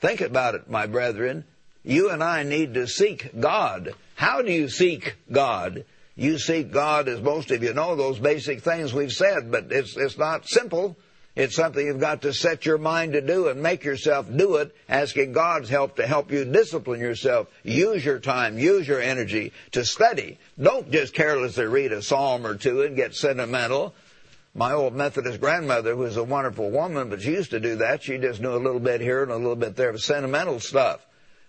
[0.00, 1.44] Think about it, my brethren.
[1.84, 3.94] You and I need to seek God.
[4.18, 5.84] How do you seek God?
[6.16, 9.96] You seek God, as most of you know, those basic things we've said, but it's,
[9.96, 10.96] it's not simple.
[11.36, 14.74] It's something you've got to set your mind to do and make yourself do it,
[14.88, 17.46] asking God's help to help you discipline yourself.
[17.62, 20.40] Use your time, use your energy to study.
[20.60, 23.94] Don't just carelessly read a psalm or two and get sentimental.
[24.52, 28.02] My old Methodist grandmother was a wonderful woman, but she used to do that.
[28.02, 31.06] She just knew a little bit here and a little bit there of sentimental stuff.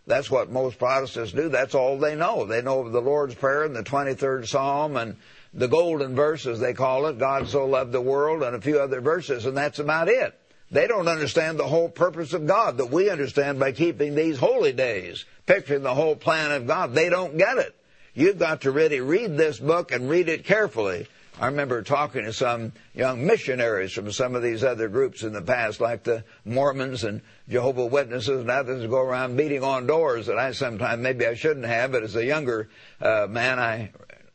[0.10, 1.50] That's what most Protestants do.
[1.50, 2.43] That's all they know.
[2.43, 5.15] They know the Lord's Prayer and the 23rd Psalm and
[5.54, 9.02] the golden verses, they call it, God so loved the world, and a few other
[9.02, 10.34] verses, and that's about it.
[10.72, 14.74] They don't understand the whole purpose of God that we understand by keeping these holy
[14.74, 16.95] days, picturing the whole plan of God.
[16.95, 17.76] They don't get it.
[18.15, 21.08] You've got to really read this book and read it carefully.
[21.39, 25.41] I remember talking to some young missionaries from some of these other groups in the
[25.41, 30.38] past, like the Mormons and Jehovah Witnesses and others, go around beating on doors that
[30.38, 32.67] I sometimes maybe I shouldn't have, but as a younger
[32.99, 33.91] uh, man, I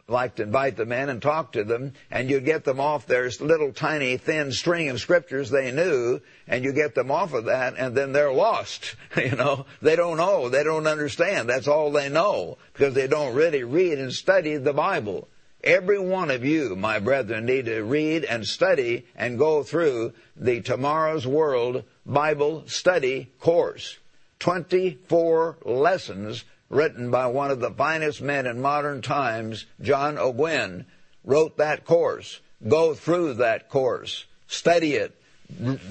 [0.08, 3.30] like to invite them in and talk to them, and you get them off their
[3.38, 7.74] little tiny thin string of scriptures they knew, and you get them off of that,
[7.76, 8.96] and then they're lost.
[9.18, 11.50] you know, they don't know, they don't understand.
[11.50, 15.28] That's all they know because they don't really read and study the Bible.
[15.64, 20.60] Every one of you, my brethren, need to read and study and go through the
[20.60, 23.96] Tomorrow's World Bible Study course.
[24.40, 30.84] 24 lessons written by one of the finest men in modern times, John Ogwyn,
[31.24, 32.40] wrote that course.
[32.68, 34.26] Go through that course.
[34.46, 35.16] Study it.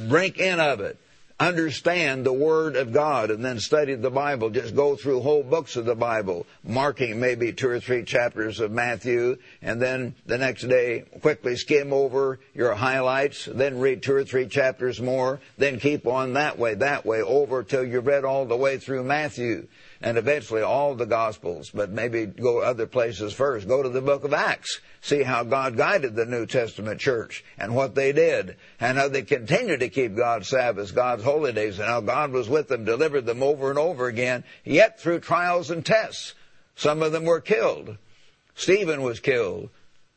[0.08, 1.00] Drink in of it.
[1.40, 4.50] Understand the Word of God and then study the Bible.
[4.52, 8.72] Just go through whole books of the Bible, marking maybe two or three chapters of
[8.72, 14.24] Matthew, and then the next day quickly skim over your highlights, then read two or
[14.24, 18.46] three chapters more, then keep on that way, that way, over till you've read all
[18.46, 19.68] the way through Matthew
[20.02, 23.68] and eventually all the Gospels, but maybe go other places first.
[23.68, 24.82] Go to the book of Acts.
[25.04, 29.24] See how God guided the New Testament church and what they did and how they
[29.24, 33.26] continued to keep God's Sabbaths, God's holy days, and how God was with them, delivered
[33.26, 36.36] them over and over again, yet through trials and tests.
[36.78, 37.98] Some of them were killed.
[38.56, 39.70] Stephen was killed.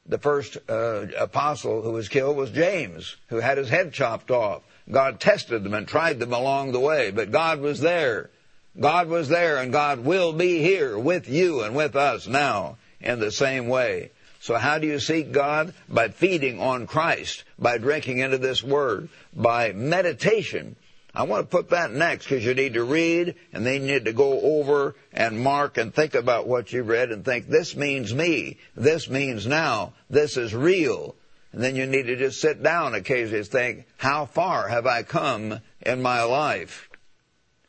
[0.09, 4.63] The first uh, apostle who was killed was James, who had his head chopped off.
[4.89, 8.31] God tested them and tried them along the way, but God was there.
[8.79, 13.19] God was there and God will be here with you and with us now in
[13.19, 14.13] the same way.
[14.47, 15.75] So how do you seek God?
[15.89, 20.77] By feeding on Christ, by drinking into this Word, by meditation.
[21.13, 24.05] I want to put that next because you need to read and then you need
[24.05, 28.15] to go over and mark and think about what you read and think, this means
[28.15, 28.59] me.
[28.77, 29.95] This means now.
[30.11, 31.17] This is real.
[31.51, 35.03] And then you need to just sit down occasionally and think, how far have I
[35.03, 36.89] come in my life?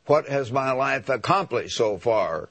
[0.06, 2.50] What has my life accomplished so far?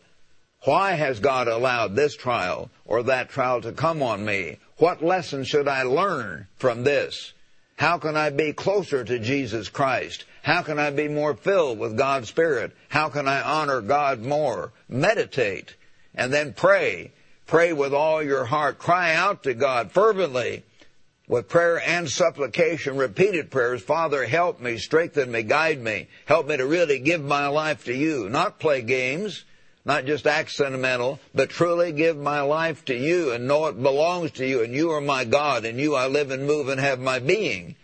[0.68, 4.58] Why has God allowed this trial or that trial to come on me?
[4.80, 7.32] What lesson should I learn from this?
[7.78, 10.26] How can I be closer to Jesus Christ?
[10.44, 12.76] How can I be more filled with God's Spirit?
[12.90, 14.74] How can I honor God more?
[14.90, 15.74] Meditate
[16.14, 17.14] and then pray.
[17.46, 18.78] Pray with all your heart.
[18.78, 20.66] Cry out to God fervently
[21.30, 26.58] with prayer and supplication, repeated prayers, Father, help me, strengthen me, guide me, help me
[26.58, 29.46] to really give my life to you, not play games,
[29.88, 34.32] not just act sentimental, but truly give my life to you and know it belongs
[34.32, 37.00] to you and you are my God and you I live and move and have
[37.00, 37.76] my being.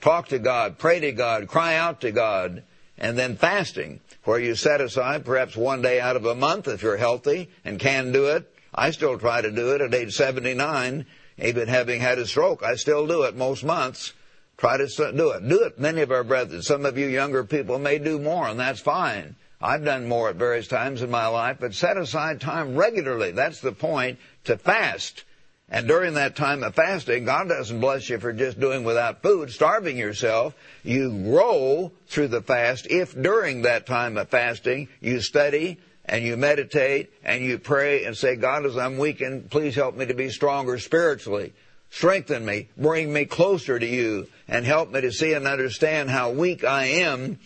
[0.00, 2.62] Talk to God, pray to God, cry out to God,
[2.98, 6.82] and then fasting, where you set aside perhaps one day out of a month if
[6.82, 8.52] you're healthy and can do it.
[8.72, 11.06] I still try to do it at age 79
[11.38, 14.12] even having had a stroke, I still do it most months.
[14.56, 15.46] Try to do it.
[15.46, 16.62] Do it, many of our brethren.
[16.62, 19.36] Some of you younger people may do more, and that's fine.
[19.60, 23.30] I've done more at various times in my life, but set aside time regularly.
[23.30, 25.24] That's the point, to fast.
[25.68, 29.50] And during that time of fasting, God doesn't bless you for just doing without food,
[29.50, 30.54] starving yourself.
[30.84, 36.36] You grow through the fast if during that time of fasting you study and you
[36.36, 40.28] meditate and you pray and say, God, as I'm weakened, please help me to be
[40.28, 41.52] stronger spiritually.
[41.90, 46.30] Strengthen me, bring me closer to you, and help me to see and understand how
[46.30, 47.38] weak I am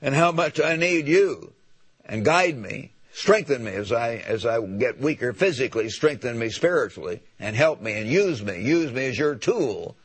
[0.00, 1.52] and how much I need you.
[2.04, 7.22] And guide me, strengthen me as I, as I get weaker physically, strengthen me spiritually,
[7.38, 8.62] and help me and use me.
[8.62, 9.96] Use me as your tool.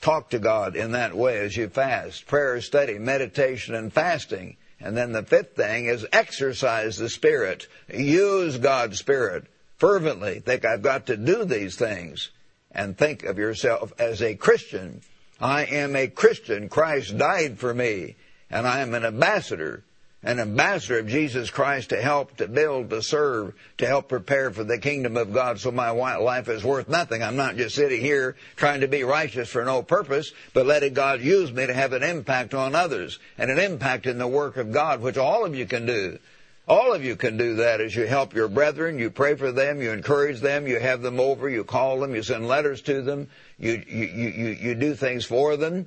[0.00, 2.26] Talk to God in that way as you fast.
[2.26, 7.66] Prayer, study, meditation, and fasting and then the fifth thing is exercise the Spirit.
[7.92, 9.46] Use God's Spirit
[9.78, 10.40] fervently.
[10.40, 12.30] Think I've got to do these things.
[12.70, 15.00] And think of yourself as a Christian.
[15.40, 16.68] I am a Christian.
[16.68, 18.16] Christ died for me.
[18.50, 19.82] And I am an ambassador
[20.26, 24.64] an ambassador of Jesus Christ to help, to build, to serve, to help prepare for
[24.64, 27.22] the kingdom of God so my life is worth nothing.
[27.22, 31.20] I'm not just sitting here trying to be righteous for no purpose, but letting God
[31.20, 34.72] use me to have an impact on others and an impact in the work of
[34.72, 36.18] God, which all of you can do.
[36.66, 39.80] All of you can do that as you help your brethren, you pray for them,
[39.80, 43.28] you encourage them, you have them over, you call them, you send letters to them,
[43.60, 45.86] you, you, you, you do things for them,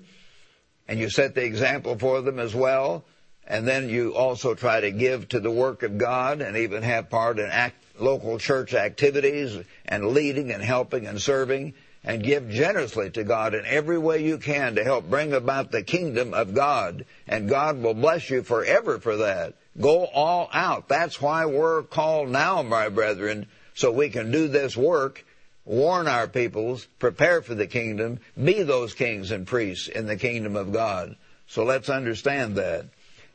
[0.89, 3.05] and you set the example for them as well
[3.49, 7.09] and then you also try to give to the work of God and even have
[7.09, 11.73] part in act, local church activities and leading and helping and serving
[12.03, 15.81] and give generously to God in every way you can to help bring about the
[15.81, 17.05] kingdom of God.
[17.27, 19.55] And God will bless you forever for that.
[19.81, 20.87] Go all out.
[20.87, 25.25] That's why we're called now, my brethren, so we can do this work,
[25.69, 30.55] warn our peoples, prepare for the kingdom, be those kings and priests in the kingdom
[30.55, 31.15] of God.
[31.47, 32.87] So let's understand that.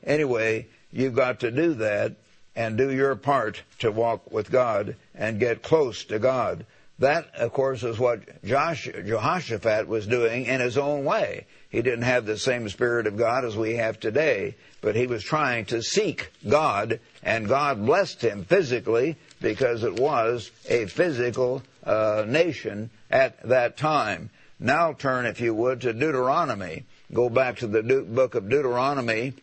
[0.02, 2.16] Anyway, you've got to do that
[2.56, 6.66] and do your part to walk with God and get close to God.
[6.98, 11.46] That, of course, is what Josh, Jehoshaphat was doing in his own way.
[11.70, 15.22] He didn't have the same Spirit of God as we have today, but he was
[15.22, 22.24] trying to seek God, and God blessed him physically because it was a physical uh,
[22.26, 24.30] nation at that time.
[24.58, 26.84] Now turn, if you would, to Deuteronomy.
[27.12, 29.34] Go back to the book of Deuteronomy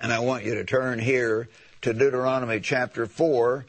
[0.00, 1.48] and I want you to turn here
[1.82, 3.64] to Deuteronomy chapter 4.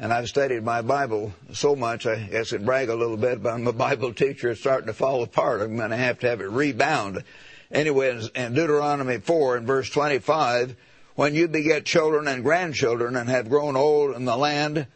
[0.00, 3.54] And I've studied my Bible so much, I guess I brag a little bit, but
[3.54, 4.50] I'm a Bible teacher.
[4.50, 5.60] It's starting to fall apart.
[5.60, 7.24] I'm going to have to have it rebound.
[7.70, 10.76] Anyway, in Deuteronomy 4 in verse 25,
[11.18, 14.86] when you beget children and grandchildren and have grown old in the land,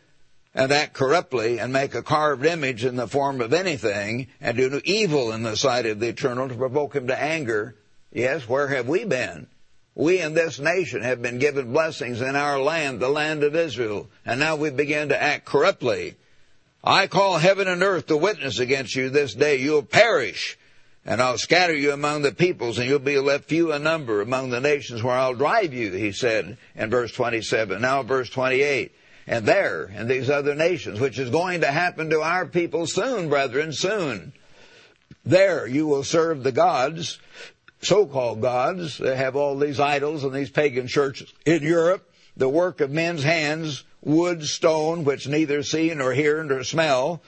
[0.55, 4.81] and act corruptly and make a carved image in the form of anything and do
[4.85, 7.75] evil in the sight of the eternal to provoke him to anger.
[8.13, 9.49] Yes, where have we been?
[9.97, 14.09] We in this nation have been given blessings in our land, the land of Israel,
[14.25, 16.15] and now we begin to act corruptly.
[16.85, 19.57] I call heaven and earth to witness against you this day.
[19.57, 20.57] You'll perish,
[21.05, 24.51] and I'll scatter you among the peoples, and you'll be left few in number among
[24.51, 27.81] the nations where I'll drive you, he said in verse 27.
[27.81, 28.93] Now verse 28.
[29.27, 33.29] And there, in these other nations, which is going to happen to our people soon,
[33.29, 34.33] brethren, soon.
[35.25, 37.21] There you will serve the gods,
[37.81, 42.81] so-called gods, that have all these idols and these pagan churches in Europe, the work
[42.81, 47.23] of men's hands, wood, stone, which neither see nor hear nor smell.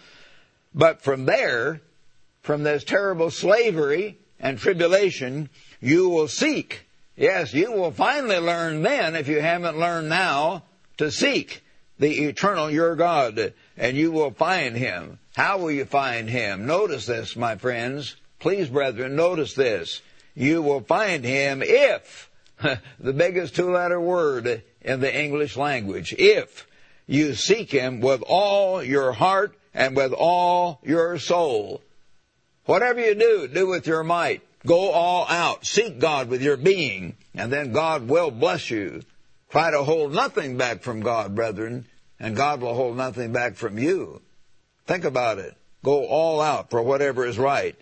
[0.75, 1.81] But from there,
[2.45, 5.49] from this terrible slavery and tribulation,
[5.81, 6.87] you will seek.
[7.17, 10.65] Yes, you will finally learn then, if you haven't learned now,
[10.99, 11.63] to seek
[11.99, 15.19] the eternal your God, and you will find him.
[15.35, 16.67] How will you find him?
[16.67, 18.15] Notice this, my friends.
[18.41, 20.03] Please, brethren, notice this.
[20.35, 22.31] You will find him if,
[23.01, 26.67] the biggest two-letter word in the English language, if
[27.07, 31.81] you seek him with all your heart and with all your soul.
[32.67, 34.43] Whatever you do, do with your might.
[34.67, 35.67] Go all out.
[35.67, 39.03] Seek God with your being, and then God will bless you.
[39.51, 41.87] Try to hold nothing back from God, brethren,
[42.19, 44.23] and God will hold nothing back from you.
[44.87, 45.55] Think about it.
[45.85, 47.77] Go all out for whatever is right.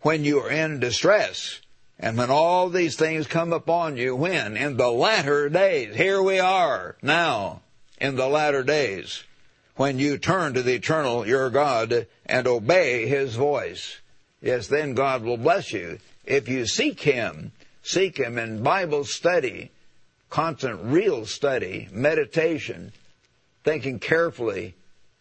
[0.00, 1.60] When you are in distress,
[1.98, 4.56] and when all these things come upon you, when?
[4.56, 5.94] In the latter days.
[5.94, 7.62] Here we are, now,
[8.00, 9.22] in the latter days.
[9.76, 13.98] When you turn to the eternal, your God, and obey His voice.
[14.40, 15.98] Yes, then God will bless you.
[16.24, 17.52] If you seek Him,
[17.82, 19.72] seek Him in Bible study,
[20.30, 22.92] constant real study, meditation,
[23.64, 24.74] thinking carefully,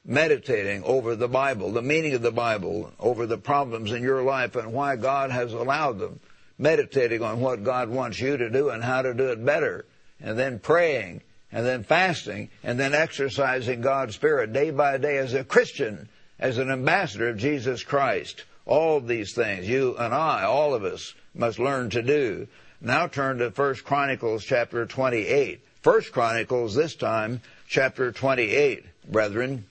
[0.05, 4.55] meditating over the Bible, the meaning of the Bible, over the problems in your life
[4.55, 6.19] and why God has allowed them,
[6.57, 9.85] meditating on what God wants you to do and how to do it better,
[10.19, 11.21] and then praying,
[11.53, 16.57] and then fasting, and then exercising God's Spirit day by day as a Christian, as
[16.57, 18.43] an ambassador of Jesus Christ.
[18.65, 22.47] All these things, you and I, all of us, must learn to do.
[22.81, 25.61] Now turn to 1 Chronicles chapter 28.
[25.83, 29.65] 1 Chronicles, this time, chapter 28, brethren.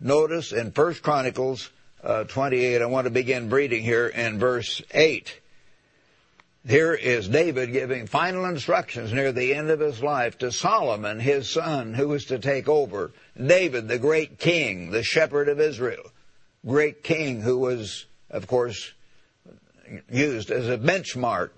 [0.00, 1.70] Notice in 1 Chronicles
[2.04, 5.40] uh, 28, I want to begin reading here in verse 8.
[6.66, 11.50] Here is David giving final instructions near the end of his life to Solomon, his
[11.50, 13.10] son, who was to take over.
[13.36, 16.04] David, the great king, the shepherd of Israel.
[16.64, 18.92] Great king who was, of course,
[20.08, 21.50] used as a benchmark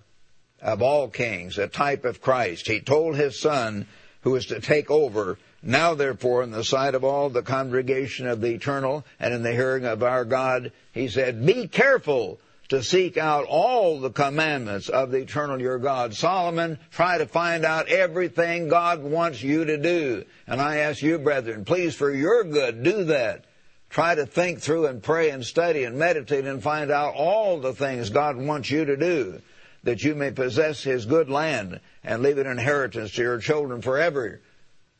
[0.62, 2.66] of all kings, a type of Christ.
[2.66, 3.86] He told his son,
[4.22, 8.40] who was to take over, now therefore in the sight of all the congregation of
[8.40, 12.38] the eternal and in the hearing of our God, he said, be careful
[12.68, 16.14] to seek out all the commandments of the eternal your God.
[16.14, 20.24] Solomon, try to find out everything God wants you to do.
[20.46, 23.44] And I ask you, brethren, please for your good, do that.
[23.90, 27.74] Try to think through and pray and study and meditate and find out all the
[27.74, 29.40] things God wants you to do
[29.84, 34.40] that you may possess his good land and leave an inheritance to your children forever.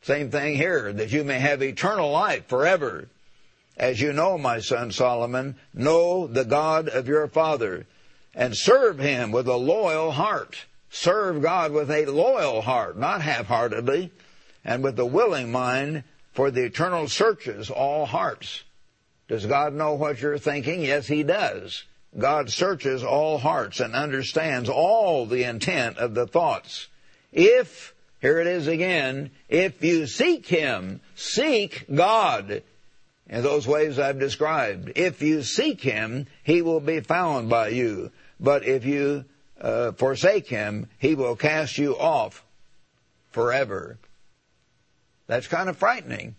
[0.03, 3.09] Same thing here, that you may have eternal life forever.
[3.77, 7.85] As you know, my son Solomon, know the God of your father
[8.33, 10.65] and serve him with a loyal heart.
[10.89, 14.11] Serve God with a loyal heart, not half-heartedly,
[14.63, 16.03] and with a willing mind,
[16.33, 18.63] for the eternal searches all hearts.
[19.27, 20.81] Does God know what you're thinking?
[20.81, 21.83] Yes, He does.
[22.17, 26.87] God searches all hearts and understands all the intent of the thoughts.
[27.33, 32.63] If, here it is again, if you seek Him, seek God
[33.27, 34.91] in those ways I've described.
[34.95, 38.11] If you seek Him, He will be found by you.
[38.39, 39.25] But if you
[39.59, 42.45] uh, forsake Him, He will cast you off
[43.31, 43.97] forever.
[45.27, 46.35] That's kind of frightening.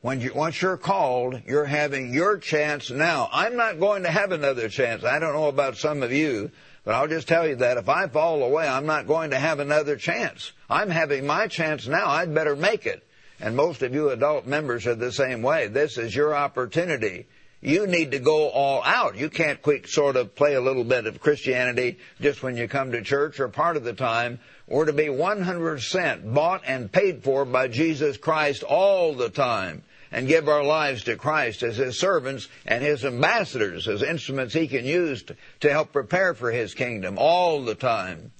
[0.00, 3.28] When you, once you're called, you're having your chance now.
[3.32, 5.04] I'm not going to have another chance.
[5.04, 6.50] I don't know about some of you,
[6.84, 9.60] but I'll just tell you that if I fall away, I'm not going to have
[9.60, 10.50] another chance.
[10.68, 12.08] I'm having my chance now.
[12.08, 13.06] I'd better make it.
[13.42, 15.66] And most of you adult members are the same way.
[15.66, 17.26] This is your opportunity.
[17.60, 19.16] You need to go all out.
[19.16, 22.92] You can't quick sort of play a little bit of Christianity just when you come
[22.92, 24.38] to church or part of the time.
[24.68, 29.82] We're to be 100% bought and paid for by Jesus Christ all the time
[30.12, 34.68] and give our lives to Christ as His servants and His ambassadors, as instruments He
[34.68, 38.30] can use to, to help prepare for His kingdom all the time.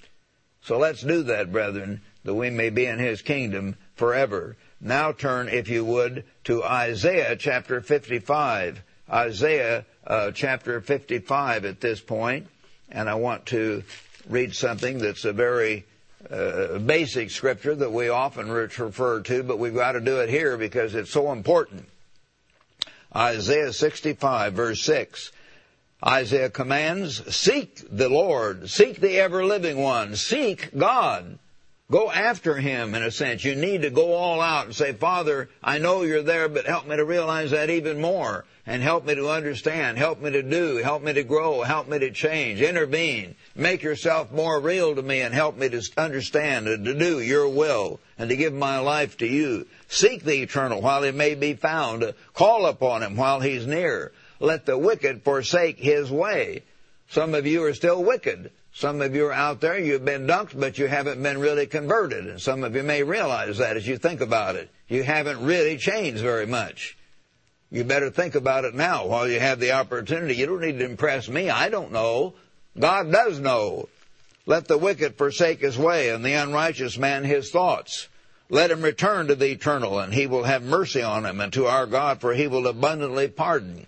[0.61, 4.57] So let's do that, brethren, that we may be in His kingdom forever.
[4.85, 8.83] Now turn, if you would, to Isaiah chapter 55.
[9.09, 12.49] Isaiah uh, chapter 55 at this point,
[12.91, 13.85] and I want to
[14.29, 15.85] read something that's a very
[16.29, 20.57] uh, basic scripture that we often refer to, but we've got to do it here
[20.57, 21.87] because it's so important.
[23.15, 25.31] Isaiah 65 verse 6.
[26.05, 31.39] Isaiah commands, seek the Lord, seek the ever living one, seek God.
[31.93, 33.45] Go after him in a sense.
[33.45, 36.87] You need to go all out and say, Father, I know you're there, but help
[36.87, 40.77] me to realize that even more and help me to understand, help me to do,
[40.77, 45.21] help me to grow, help me to change, intervene, make yourself more real to me
[45.21, 49.19] and help me to understand and to do your will and to give my life
[49.19, 49.67] to you.
[49.89, 52.15] Seek the eternal while he may be found.
[52.33, 54.13] Call upon him while he's near.
[54.41, 56.63] Let the wicked forsake his way.
[57.11, 58.51] Some of you are still wicked.
[58.75, 62.27] Some of you are out there, you've been dunked, but you haven't been really converted.
[62.27, 64.71] And some of you may realize that as you think about it.
[64.89, 66.97] You haven't really changed very much.
[67.71, 70.37] You better think about it now while you have the opportunity.
[70.37, 71.51] You don't need to impress me.
[71.51, 72.35] I don't know.
[72.79, 73.89] God does know.
[74.47, 78.09] Let the wicked forsake his way and the unrighteous man his thoughts.
[78.49, 81.67] Let him return to the eternal and he will have mercy on him and to
[81.67, 83.87] our God for he will abundantly pardon.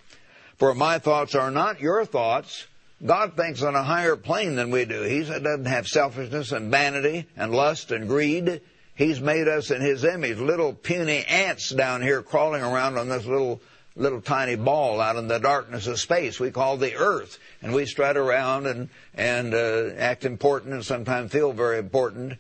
[0.57, 2.67] For my thoughts are not your thoughts
[3.05, 5.03] God thinks on a higher plane than we do.
[5.03, 8.61] He doesn't have selfishness and vanity and lust and greed.
[8.95, 13.27] He's made us in His image, little puny ants down here crawling around on this
[13.27, 13.61] little,
[13.97, 17.39] little tiny ball out in the darkness of space we call the earth.
[17.61, 22.39] And we strut around and, and uh, act important and sometimes feel very important.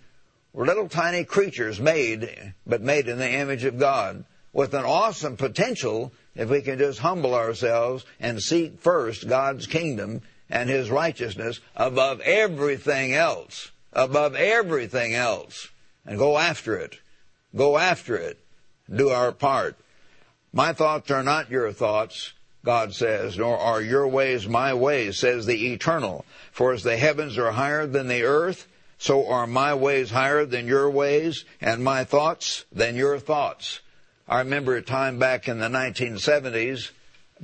[0.52, 5.36] We're little tiny creatures made, but made in the image of God with an awesome
[5.36, 10.22] potential if we can just humble ourselves and seek first God's kingdom
[10.55, 13.72] and his righteousness above everything else.
[13.92, 15.68] Above everything else.
[16.07, 16.96] And go after it.
[17.57, 18.38] Go after it.
[18.88, 19.76] Do our part.
[20.52, 22.32] My thoughts are not your thoughts,
[22.64, 26.24] God says, nor are your ways my ways, says the eternal.
[26.52, 30.68] For as the heavens are higher than the earth, so are my ways higher than
[30.68, 33.80] your ways, and my thoughts than your thoughts.
[34.28, 36.90] I remember a time back in the 1970s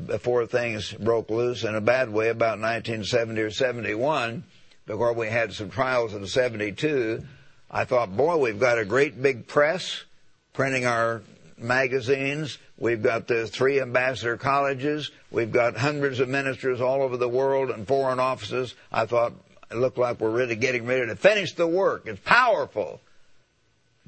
[0.06, 4.44] before things broke loose in a bad way about 1970 or 71,
[4.86, 7.22] before we had some trials in 72,
[7.70, 10.04] I thought, boy, we've got a great big press
[10.52, 11.22] printing our
[11.56, 12.58] magazines.
[12.78, 15.10] We've got the three ambassador colleges.
[15.30, 18.74] We've got hundreds of ministers all over the world and foreign offices.
[18.90, 19.32] I thought
[19.70, 22.06] it looked like we're really getting ready to finish the work.
[22.06, 23.00] It's powerful.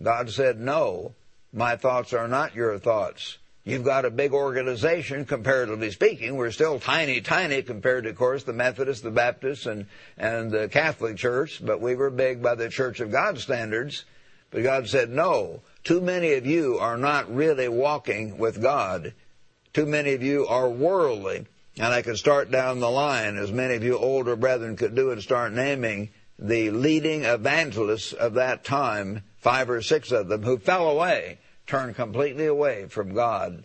[0.02, 1.14] God said, no,
[1.52, 3.38] my thoughts are not your thoughts.
[3.64, 6.36] You've got a big organization, comparatively speaking.
[6.36, 9.86] We're still tiny, tiny compared to, of course, the Methodists, the Baptists, and,
[10.18, 14.04] and the Catholic Church, but we were big by the Church of God standards.
[14.50, 19.14] But God said, no, too many of you are not really walking with God.
[19.72, 21.46] Too many of you are worldly.
[21.76, 25.12] And I could start down the line, as many of you older brethren could do,
[25.12, 30.58] and start naming the leading evangelists of that time, five or six of them, who
[30.58, 33.64] fell away turned completely away from God.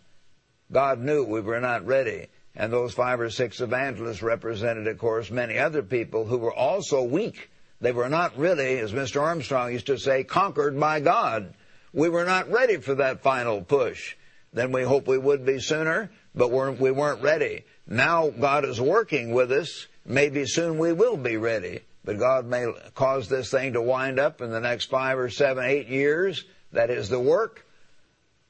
[0.71, 2.27] God knew we were not ready.
[2.55, 7.03] And those five or six evangelists represented, of course, many other people who were also
[7.03, 7.51] weak.
[7.79, 9.21] They were not really, as Mr.
[9.21, 11.53] Armstrong used to say, conquered by God.
[11.93, 14.15] We were not ready for that final push.
[14.53, 17.65] Then we hoped we would be sooner, but we weren't ready.
[17.85, 19.85] Now God is working with us.
[20.03, 21.81] Maybe soon we will be ready.
[22.03, 25.65] But God may cause this thing to wind up in the next five or seven,
[25.65, 26.43] eight years.
[26.71, 27.66] That is the work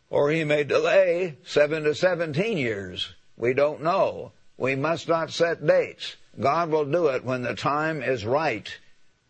[0.09, 3.13] or he may delay seven to 17 years.
[3.35, 4.31] We don't know.
[4.57, 6.15] We must not set dates.
[6.39, 8.77] God will do it when the time is right.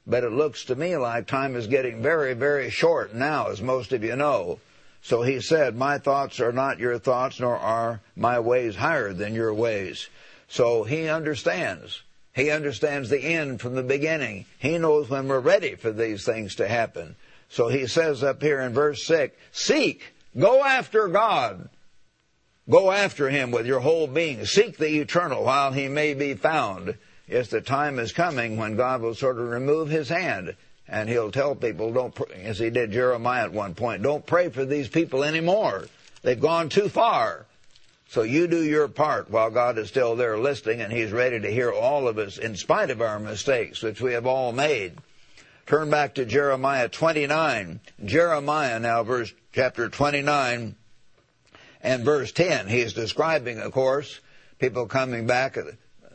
[0.06, 3.92] But it looks to me like time is getting very, very short now, as most
[3.92, 4.60] of you know.
[5.02, 9.36] So he said, My thoughts are not your thoughts, nor are my ways higher than
[9.36, 10.08] your ways.
[10.48, 12.04] So he understands.
[12.34, 14.46] He understands the end from the beginning.
[14.60, 17.16] He knows when we're ready for these things to happen.
[17.50, 21.70] So he says up here in verse 6, Seek Go after God.
[22.70, 24.46] Go after Him with your whole being.
[24.46, 26.96] Seek the eternal while He may be found.
[27.28, 30.56] Yes, the time is coming when God will sort of remove His hand
[30.88, 34.50] and He'll tell people, don't, pray, as He did Jeremiah at one point, don't pray
[34.50, 35.88] for these people anymore.
[36.22, 37.46] They've gone too far.
[38.10, 41.52] So you do your part while God is still there listening and He's ready to
[41.52, 44.94] hear all of us in spite of our mistakes, which we have all made.
[45.68, 47.82] Turn back to Jeremiah 29.
[48.06, 50.78] Jeremiah now, verse chapter 29
[51.84, 52.68] and verse 10.
[52.70, 54.22] He's describing, of course,
[54.60, 55.58] people coming back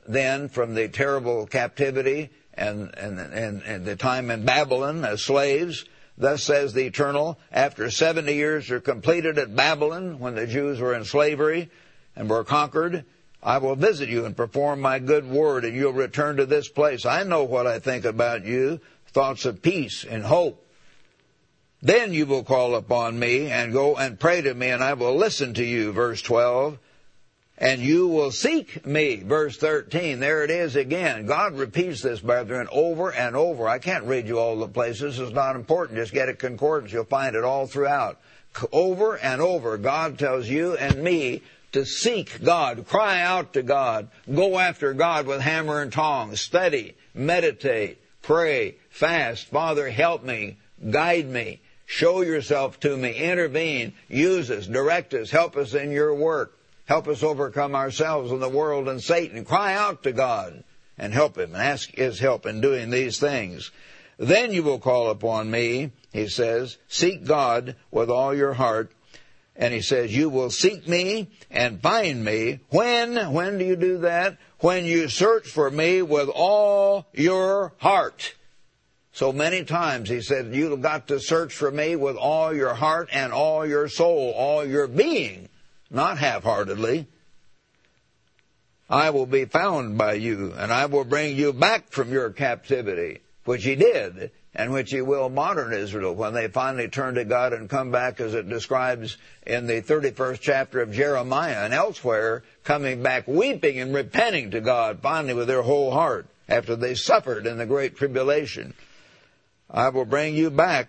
[0.09, 5.85] then from the terrible captivity and, and, and, and the time in Babylon as slaves.
[6.17, 10.95] Thus says the Eternal, after 70 years are completed at Babylon when the Jews were
[10.95, 11.71] in slavery
[12.17, 13.05] and were conquered,
[13.43, 17.05] I will visit you and perform my good word, and you'll return to this place.
[17.05, 18.81] I know what I think about you
[19.13, 20.59] thoughts of peace and hope.
[21.81, 25.17] Then you will call upon me and go and pray to me, and I will
[25.17, 25.93] listen to you.
[25.93, 26.79] Verse 12
[27.63, 29.23] and you will seek me.
[29.23, 30.19] Verse 13.
[30.19, 31.27] There it is again.
[31.27, 33.69] God repeats this, brethren, over and over.
[33.69, 35.21] I can't read you all the places.
[35.21, 35.99] It's not important.
[35.99, 36.93] Just get a concordance.
[36.93, 38.21] You'll find it all throughout.
[38.73, 44.09] Over and over, God tells you and me to seek God, cry out to God,
[44.35, 49.47] go after God with hammer and tongs, study, meditate, pray, fast.
[49.47, 50.59] Father, help me,
[50.91, 56.15] guide me, show yourself to me, intervene, use us, direct us, help us in your
[56.15, 56.59] work.
[56.85, 59.45] Help us overcome ourselves and the world and Satan.
[59.45, 60.63] Cry out to God
[60.99, 63.71] and help Him and ask His help in doing these things.
[64.19, 66.79] Then you will call upon me, he says.
[66.89, 68.93] Seek God with all your heart.
[69.57, 72.61] And he says, you will seek me and find me.
[72.71, 73.33] When?
[73.33, 74.39] When do you do that?
[74.61, 78.35] When you search for me with all your heart.
[79.13, 83.11] So many times he said, you've got to search for me with all your heart
[83.13, 85.49] and all your soul, all your being
[85.93, 87.07] not half-heartedly.
[88.89, 93.21] I will be found by you, and I will bring you back from your captivity,
[93.45, 97.53] which he did, and which he will modern Israel when they finally turn to God
[97.53, 103.03] and come back as it describes in the 31st chapter of Jeremiah and elsewhere, coming
[103.03, 107.57] back weeping and repenting to God finally with their whole heart after they suffered in
[107.57, 108.75] the great tribulation.
[109.73, 110.89] I will bring you back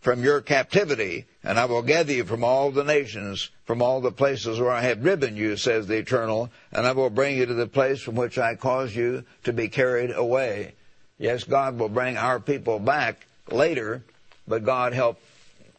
[0.00, 4.12] from your captivity, and I will gather you from all the nations, from all the
[4.12, 7.54] places where I have driven you, says the Eternal, and I will bring you to
[7.54, 10.74] the place from which I caused you to be carried away.
[11.16, 14.02] Yes, God will bring our people back later,
[14.46, 15.20] but God help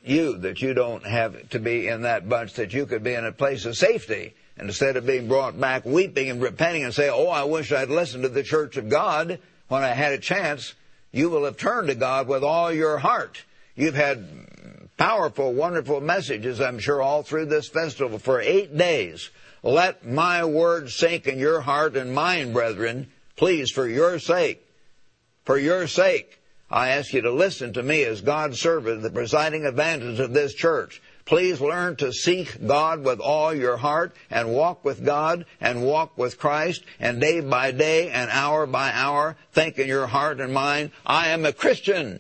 [0.04, 3.26] you that you don't have to be in that bunch, that you could be in
[3.26, 4.34] a place of safety.
[4.58, 7.90] And instead of being brought back weeping and repenting and say, oh, I wish I'd
[7.90, 10.74] listened to the church of God when I had a chance,
[11.16, 13.44] you will have turned to God with all your heart
[13.76, 14.26] You've had
[14.98, 19.30] powerful, wonderful messages, I'm sure, all through this festival for eight days.
[19.62, 24.62] Let my word sink in your heart and mind, brethren, please, for your sake.
[25.44, 26.40] For your sake,
[26.72, 30.54] I ask you to listen to me as God's servant, the presiding advantage of this
[30.54, 31.02] church.
[31.26, 36.18] Please learn to seek God with all your heart and walk with God and walk
[36.20, 40.54] with Christ and day by day and hour by hour think in your heart and
[40.54, 42.20] mind, I am a Christian.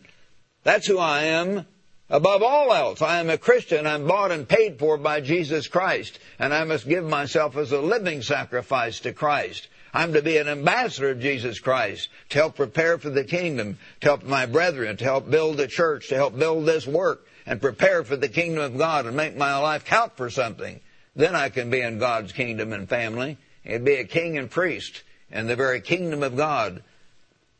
[0.63, 1.67] That's who I am.
[2.09, 3.85] Above all else, I am a Christian.
[3.85, 7.81] I'm bought and paid for by Jesus Christ, and I must give myself as a
[7.81, 9.67] living sacrifice to Christ.
[9.93, 14.07] I'm to be an ambassador of Jesus Christ, to help prepare for the kingdom, to
[14.07, 18.03] help my brethren, to help build the church, to help build this work, and prepare
[18.03, 20.79] for the kingdom of God and make my life count for something.
[21.15, 25.03] Then I can be in God's kingdom and family, and be a king and priest
[25.31, 26.83] in the very kingdom of God.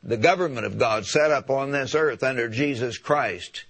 [0.04, 3.66] The government of God set up on this earth under Jesus Christ,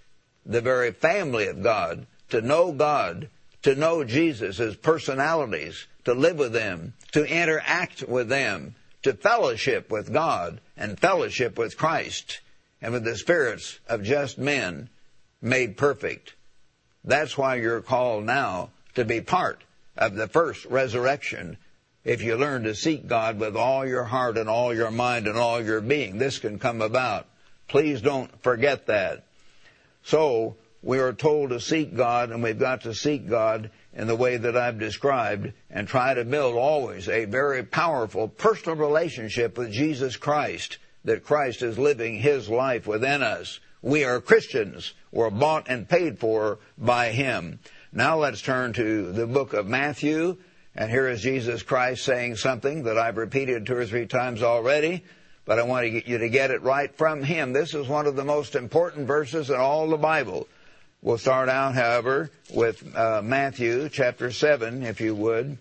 [0.45, 3.29] the very family of God, to know God,
[3.61, 9.91] to know Jesus as personalities, to live with them, to interact with them, to fellowship
[9.91, 12.41] with God and fellowship with Christ
[12.81, 14.89] and with the spirits of just men
[15.41, 16.33] made perfect.
[17.03, 19.61] That's why you're called now to be part
[19.97, 21.57] of the first resurrection
[22.03, 25.37] if you learn to seek God with all your heart and all your mind and
[25.37, 26.17] all your being.
[26.17, 27.27] This can come about.
[27.67, 29.25] Please don't forget that.
[30.03, 34.15] So, we are told to seek God, and we've got to seek God in the
[34.15, 39.71] way that I've described and try to build always a very powerful personal relationship with
[39.71, 43.59] Jesus Christ, that Christ is living His life within us.
[43.85, 44.95] We are Christians.
[45.11, 47.59] We're bought and paid for by Him.
[47.93, 50.37] Now let's turn to the book of Matthew
[50.73, 55.03] and here is Jesus Christ saying something that I've repeated two or three times already,
[55.45, 57.53] but I want to get you to get it right from Him.
[57.53, 60.47] This is one of the most important verses in all the Bible.
[61.03, 65.59] We'll start out, however, with uh, Matthew chapter 7, if you would.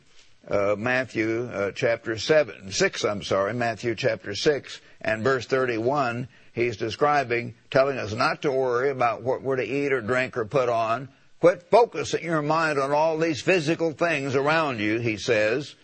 [0.49, 6.27] Uh, Matthew uh, chapter 7, 6, I'm sorry, Matthew chapter 6 and verse 31.
[6.55, 10.47] He's describing, telling us not to worry about what we're to eat or drink or
[10.47, 11.11] put on,
[11.45, 15.75] Quit focusing your mind on all these physical things around you, he says.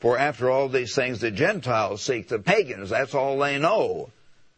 [0.00, 4.08] For after all these things the Gentiles seek, the pagans, that's all they know.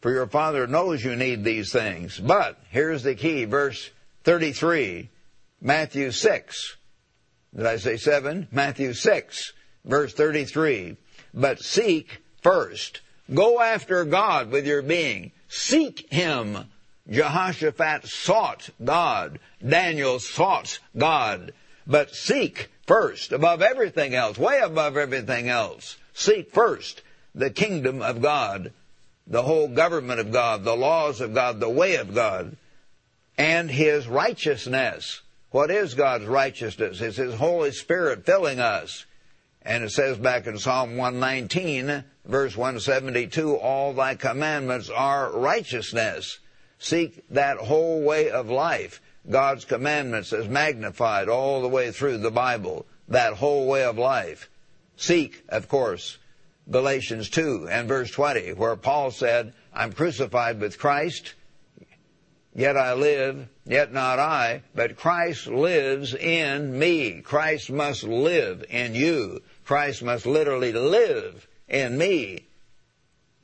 [0.03, 2.17] For your Father knows you need these things.
[2.17, 3.91] But, here's the key, verse
[4.23, 5.11] 33,
[5.61, 6.77] Matthew 6.
[7.57, 8.47] Did I say 7?
[8.53, 9.53] Matthew 6,
[9.85, 10.97] verse 33.
[11.35, 13.01] But seek first.
[13.33, 15.33] Go after God with your being.
[15.49, 16.67] Seek Him
[17.09, 19.39] Jehoshaphat sought God.
[19.67, 21.53] Daniel sought God.
[21.87, 27.03] But seek first, above everything else, way above everything else, seek first
[27.35, 28.73] the kingdom of God,
[29.27, 32.57] the whole government of God, the laws of God, the way of God,
[33.37, 35.21] and His righteousness.
[35.51, 37.01] What is God's righteousness?
[37.01, 39.05] It's His Holy Spirit filling us.
[39.61, 46.39] And it says back in Psalm 119, verse 172, all thy commandments are righteousness.
[46.79, 49.01] Seek that whole way of life.
[49.29, 52.87] God's commandments is magnified all the way through the Bible.
[53.09, 54.51] That whole way of life.
[54.97, 56.19] Seek, of course,
[56.71, 61.35] Galatians 2 and verse 20, where Paul said, I'm crucified with Christ,
[62.55, 67.21] yet I live, yet not I, but Christ lives in me.
[67.21, 69.43] Christ must live in you.
[69.65, 72.47] Christ must literally live in me.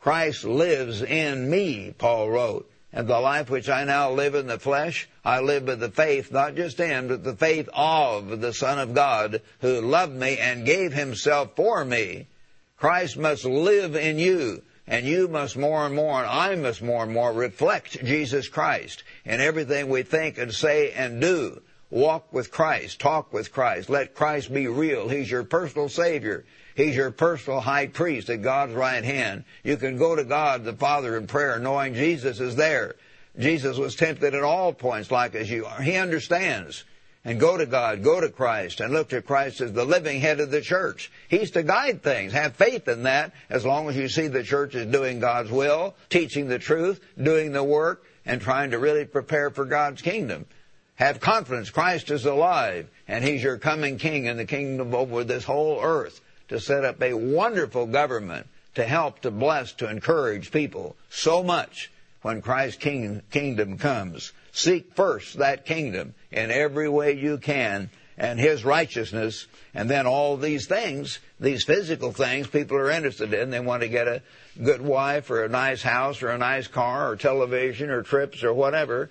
[0.00, 2.70] Christ lives in me, Paul wrote.
[2.92, 6.32] And the life which I now live in the flesh, I live by the faith,
[6.32, 10.66] not just in, but the faith of the Son of God, who loved me and
[10.66, 12.26] gave himself for me.
[12.76, 17.04] Christ must live in you, and you must more and more, and I must more
[17.04, 21.62] and more reflect Jesus Christ in everything we think and say and do.
[21.90, 25.08] Walk with Christ, talk with Christ, let Christ be real.
[25.08, 26.44] He's your personal Savior.
[26.80, 29.44] He's your personal high priest at God's right hand.
[29.62, 32.96] You can go to God the Father in prayer knowing Jesus is there.
[33.38, 35.82] Jesus was tempted at all points like as you are.
[35.82, 36.84] He understands.
[37.22, 40.40] And go to God, go to Christ, and look to Christ as the living head
[40.40, 41.12] of the church.
[41.28, 42.32] He's to guide things.
[42.32, 45.94] Have faith in that as long as you see the church is doing God's will,
[46.08, 50.46] teaching the truth, doing the work, and trying to really prepare for God's kingdom.
[50.94, 51.68] Have confidence.
[51.68, 56.22] Christ is alive, and He's your coming King in the kingdom over this whole earth
[56.50, 61.90] to set up a wonderful government to help, to bless, to encourage people so much
[62.22, 64.32] when Christ's king, kingdom comes.
[64.52, 67.88] Seek first that kingdom in every way you can
[68.18, 73.50] and his righteousness and then all these things, these physical things people are interested in.
[73.50, 74.22] They want to get a
[74.62, 78.52] good wife or a nice house or a nice car or television or trips or
[78.52, 79.08] whatever.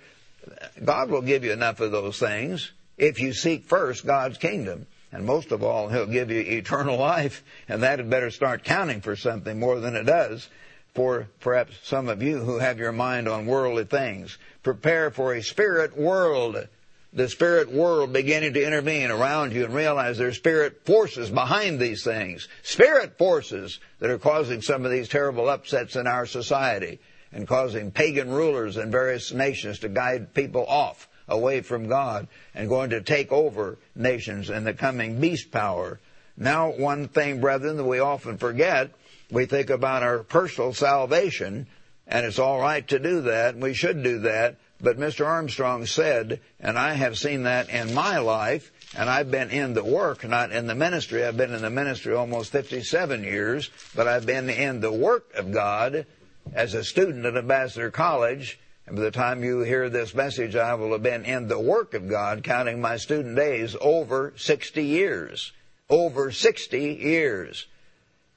[0.84, 4.86] God will give you enough of those things if you seek first God's kingdom.
[5.12, 9.00] And most of all, He'll give you eternal life, and that had better start counting
[9.00, 10.48] for something more than it does
[10.94, 14.38] for perhaps some of you who have your mind on worldly things.
[14.62, 16.68] Prepare for a spirit world.
[17.12, 22.04] The spirit world beginning to intervene around you and realize there's spirit forces behind these
[22.04, 22.46] things.
[22.62, 27.00] Spirit forces that are causing some of these terrible upsets in our society
[27.32, 32.68] and causing pagan rulers in various nations to guide people off away from God and
[32.68, 36.00] going to take over nations in the coming beast power.
[36.36, 38.90] Now, one thing, brethren, that we often forget,
[39.30, 41.66] we think about our personal salvation,
[42.06, 45.26] and it's all right to do that, and we should do that, but Mr.
[45.26, 49.84] Armstrong said, and I have seen that in my life, and I've been in the
[49.84, 51.24] work, not in the ministry.
[51.24, 55.52] I've been in the ministry almost 57 years, but I've been in the work of
[55.52, 56.06] God
[56.54, 58.58] as a student at Ambassador College
[58.90, 61.94] and by the time you hear this message, I will have been in the work
[61.94, 65.52] of God, counting my student days, over 60 years.
[65.88, 67.68] Over 60 years.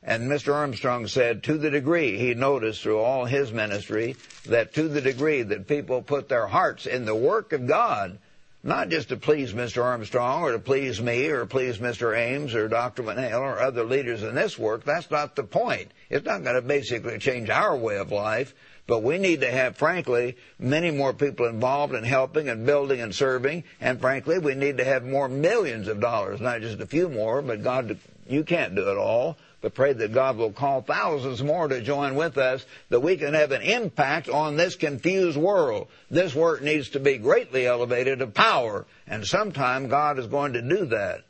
[0.04, 0.54] And Mr.
[0.54, 5.42] Armstrong said to the degree he noticed through all his ministry that to the degree
[5.42, 8.20] that people put their hearts in the work of God,
[8.62, 9.84] not just to please Mr.
[9.84, 12.16] Armstrong or to please me or please Mr.
[12.16, 13.02] Ames or Dr.
[13.02, 15.92] McNeil or other leaders in this work, that's not the point.
[16.12, 18.54] It's not going to basically change our way of life.
[18.86, 23.16] But we need to have, frankly, many more people involved in helping and building and
[23.16, 23.64] serving.
[23.80, 27.42] And frankly, we need to have more millions of dollars, not just a few more,
[27.42, 29.38] but God, you can't do it all.
[29.62, 33.34] But pray that God will call thousands more to join with us, that we can
[33.34, 35.88] have an impact on this confused world.
[36.12, 38.86] This work needs to be greatly elevated to power.
[39.08, 41.24] And sometime God is going to do that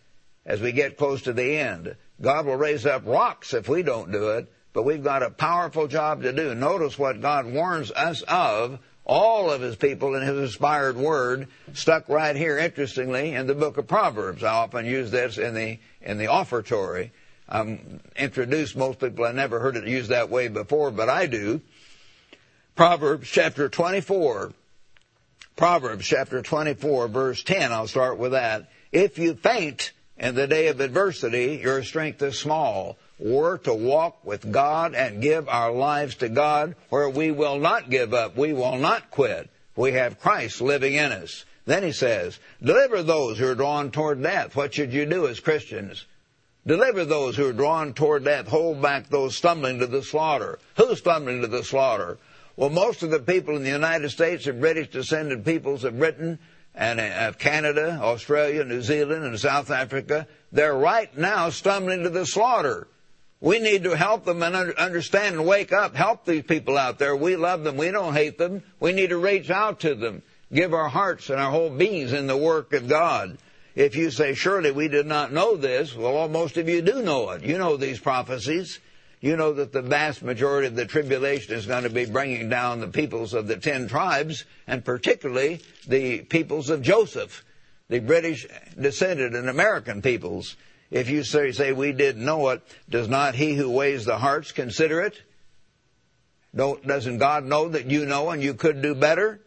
[0.47, 1.95] as we get close to the end.
[2.19, 4.51] God will raise up rocks if we don't do it.
[4.73, 6.55] But we've got a powerful job to do.
[6.55, 12.09] Notice what God warns us of, all of his people in his inspired word, stuck
[12.09, 14.43] right here, interestingly, in the book of Proverbs.
[14.43, 17.11] I often use this in the, in the offertory.
[17.49, 21.61] Um, introduced most people, I never heard it used that way before, but I do.
[22.75, 24.53] Proverbs chapter 24.
[25.55, 28.71] Proverbs chapter 24 verse 10, I'll start with that.
[28.91, 34.25] If you faint in the day of adversity, your strength is small were to walk
[34.25, 38.35] with God and give our lives to God where we will not give up.
[38.35, 39.49] We will not quit.
[39.75, 41.45] We have Christ living in us.
[41.65, 44.55] Then he says, deliver those who are drawn toward death.
[44.55, 46.05] What should you do as Christians?
[46.67, 48.47] Deliver those who are drawn toward death.
[48.47, 50.59] Hold back those stumbling to the slaughter.
[50.75, 52.17] Who's stumbling to the slaughter?
[52.57, 56.39] Well, most of the people in the United States and British descended peoples of Britain
[56.75, 62.09] and uh, of Canada, Australia, New Zealand, and South Africa, they're right now stumbling to
[62.09, 62.87] the slaughter.
[63.43, 65.97] We need to help them and understand and wake up.
[65.97, 67.13] Help these people out there.
[67.13, 67.75] We love them.
[67.75, 68.63] We don't hate them.
[68.79, 70.21] We need to reach out to them.
[70.53, 73.37] Give our hearts and our whole beings in the work of God.
[73.75, 77.31] If you say, surely we did not know this, well, most of you do know
[77.31, 77.43] it.
[77.43, 78.79] You know these prophecies.
[79.19, 82.79] You know that the vast majority of the tribulation is going to be bringing down
[82.79, 87.43] the peoples of the ten tribes, and particularly the peoples of Joseph,
[87.89, 88.47] the British
[88.79, 90.55] descended and American peoples.
[90.93, 94.51] If you say, say we didn't know it, does not he who weighs the hearts
[94.51, 95.19] consider it?
[96.55, 99.39] Don't, doesn't God know that you know and you could do better?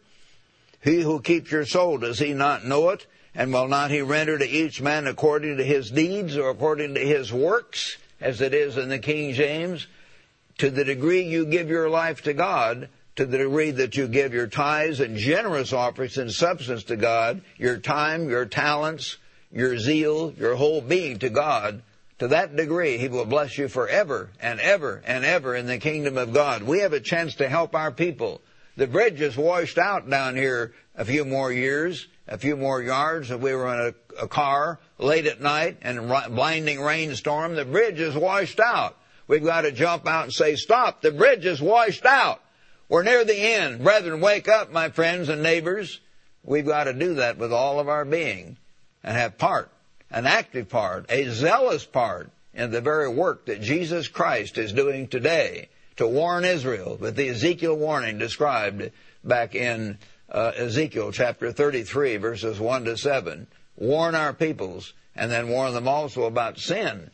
[0.83, 3.07] He who keeps your soul, does he not know it?
[3.33, 6.99] And will not he render to each man according to his deeds or according to
[6.99, 9.87] his works, as it is in the King James?
[10.57, 14.33] To the degree you give your life to God, to the degree that you give
[14.33, 19.15] your tithes and generous offerings in substance to God, your time, your talents,
[19.51, 21.81] your zeal, your whole being to God,
[22.19, 26.17] to that degree, He will bless you forever and ever and ever in the kingdom
[26.17, 26.63] of God.
[26.63, 28.41] We have a chance to help our people.
[28.75, 33.31] The bridge is washed out down here a few more years, a few more yards.
[33.31, 37.65] If we were in a, a car late at night and a blinding rainstorm, the
[37.65, 38.97] bridge is washed out.
[39.27, 42.41] We've got to jump out and say, stop, the bridge is washed out.
[42.89, 43.83] We're near the end.
[43.83, 45.99] Brethren, wake up, my friends and neighbors.
[46.43, 48.57] We've got to do that with all of our being
[49.07, 49.71] and have part,
[50.11, 55.07] an active part, a zealous part in the very work that Jesus Christ is doing
[55.07, 58.91] today to warn Israel with the Ezekiel warning described
[59.23, 59.97] back in
[60.29, 63.47] uh, Ezekiel chapter 33 verses 1 to 7.
[63.77, 67.09] Warn our peoples and then warn them also about sin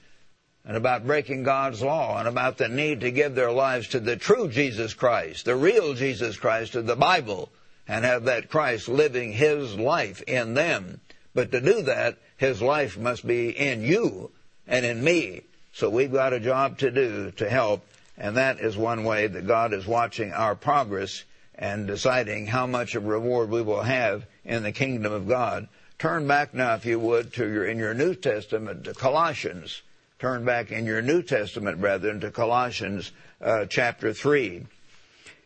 [0.66, 4.16] and about breaking God's law and about the need to give their lives to the
[4.16, 7.52] true Jesus Christ, the real Jesus Christ of the Bible,
[7.88, 11.00] and have that Christ living His life in them
[11.34, 14.32] but to do that, his life must be in you
[14.68, 15.42] and in me.
[15.74, 17.86] So we've got a job to do to help,
[18.18, 21.24] and that is one way that God is watching our progress
[21.56, 25.68] and deciding how much of reward we will have in the kingdom of God.
[26.00, 29.82] Turn back now, if you would, to your in your New Testament to Colossians.
[30.20, 33.12] Turn back in your New Testament, brethren, to Colossians
[33.42, 34.66] uh, chapter three.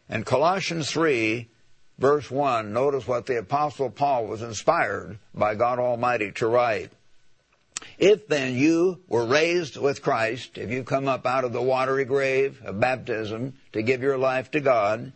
[0.09, 1.47] And Colossians three
[1.97, 6.91] verse 1, notice what the Apostle Paul was inspired by God Almighty to write.
[7.97, 12.05] If then you were raised with Christ, if you come up out of the watery
[12.05, 15.13] grave of baptism to give your life to God,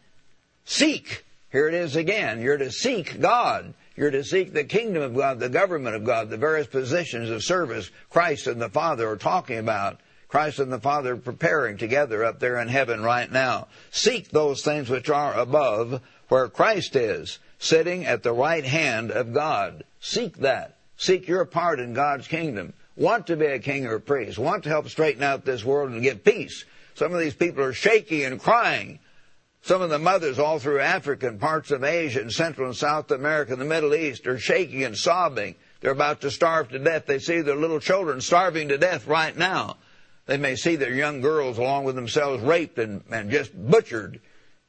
[0.65, 1.25] seek.
[1.51, 2.41] Here it is again.
[2.41, 3.73] You're to seek God.
[3.95, 7.43] You're to seek the kingdom of God, the government of God, the various positions of
[7.43, 9.99] service Christ and the Father are talking about.
[10.27, 13.67] Christ and the Father preparing together up there in heaven right now.
[13.91, 16.01] Seek those things which are above,
[16.31, 19.83] where Christ is, sitting at the right hand of God.
[19.99, 20.77] Seek that.
[20.95, 22.71] Seek your part in God's kingdom.
[22.95, 24.39] Want to be a king or a priest.
[24.39, 26.63] Want to help straighten out this world and get peace.
[26.93, 28.99] Some of these people are shaking and crying.
[29.61, 33.11] Some of the mothers all through Africa and parts of Asia and Central and South
[33.11, 35.55] America and the Middle East are shaking and sobbing.
[35.81, 37.07] They're about to starve to death.
[37.07, 39.75] They see their little children starving to death right now.
[40.27, 44.21] They may see their young girls along with themselves raped and, and just butchered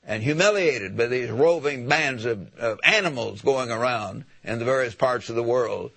[0.05, 5.29] and humiliated by these roving bands of, of animals going around in the various parts
[5.29, 5.93] of the world.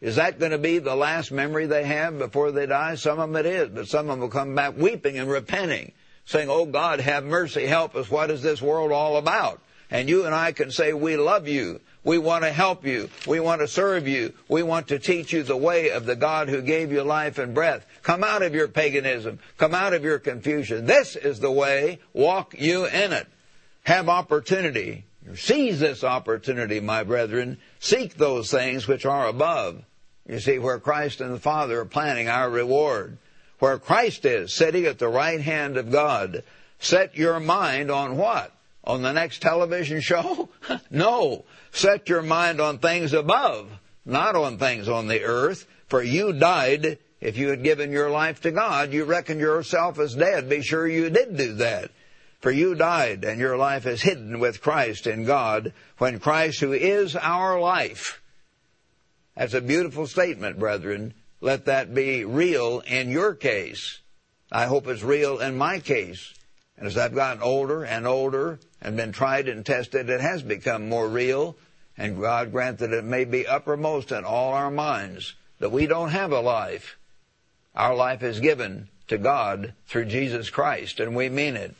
[0.00, 2.94] Is that going to be the last memory they have before they die?
[2.94, 5.92] Some of them it is, but some of them will come back weeping and repenting,
[6.24, 8.10] saying, Oh God, have mercy, help us.
[8.10, 9.60] What is this world all about?
[9.90, 11.80] And you and I can say, we love you.
[12.02, 13.10] We want to help you.
[13.26, 14.32] We want to serve you.
[14.48, 17.54] We want to teach you the way of the God who gave you life and
[17.54, 17.86] breath.
[18.02, 19.38] Come out of your paganism.
[19.58, 20.86] Come out of your confusion.
[20.86, 21.98] This is the way.
[22.14, 23.26] Walk you in it.
[23.82, 25.04] Have opportunity.
[25.34, 27.58] Seize this opportunity, my brethren.
[27.78, 29.82] Seek those things which are above.
[30.26, 33.18] You see, where Christ and the Father are planning our reward.
[33.58, 36.44] Where Christ is, sitting at the right hand of God.
[36.78, 38.54] Set your mind on what?
[38.84, 40.48] On the next television show?
[40.90, 41.44] no.
[41.70, 43.70] Set your mind on things above,
[44.04, 45.66] not on things on the earth.
[45.86, 48.92] For you died if you had given your life to God.
[48.92, 50.48] You reckon yourself as dead.
[50.48, 51.90] Be sure you did do that.
[52.40, 56.72] For you died and your life is hidden with Christ in God when Christ who
[56.72, 58.22] is our life.
[59.36, 61.14] That's a beautiful statement, brethren.
[61.40, 64.00] Let that be real in your case.
[64.50, 66.34] I hope it's real in my case.
[66.80, 70.88] And as I've gotten older and older and been tried and tested, it has become
[70.88, 71.56] more real.
[71.98, 76.08] And God grant that it may be uppermost in all our minds that we don't
[76.08, 76.96] have a life.
[77.76, 81.74] Our life is given to God through Jesus Christ, and we mean it.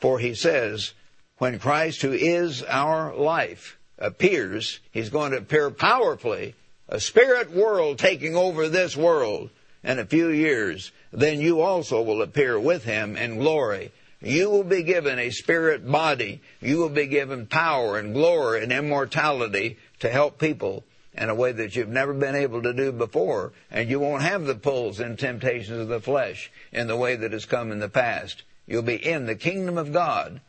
[0.00, 0.92] For he says,
[1.38, 6.56] when Christ, who is our life, appears, he's going to appear powerfully,
[6.88, 9.50] a spirit world taking over this world
[9.84, 13.92] in a few years, then you also will appear with him in glory.
[14.22, 16.40] You will be given a spirit body.
[16.60, 21.52] You will be given power and glory and immortality to help people in a way
[21.52, 23.52] that you've never been able to do before.
[23.70, 27.32] And you won't have the pulls and temptations of the flesh in the way that
[27.32, 28.42] has come in the past.
[28.66, 30.40] You'll be in the kingdom of God,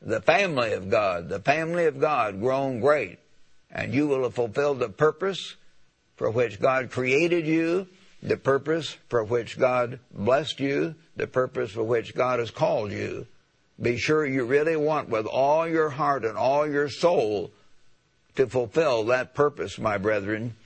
[0.00, 3.18] the family of God, the family of God grown great.
[3.70, 5.56] And you will have fulfilled the purpose
[6.16, 7.88] for which God created you
[8.22, 13.26] the purpose for which God blessed you, the purpose for which God has called you.
[13.80, 17.52] Be sure you really want with all your heart and all your soul
[18.34, 20.56] to fulfill that purpose, my brethren.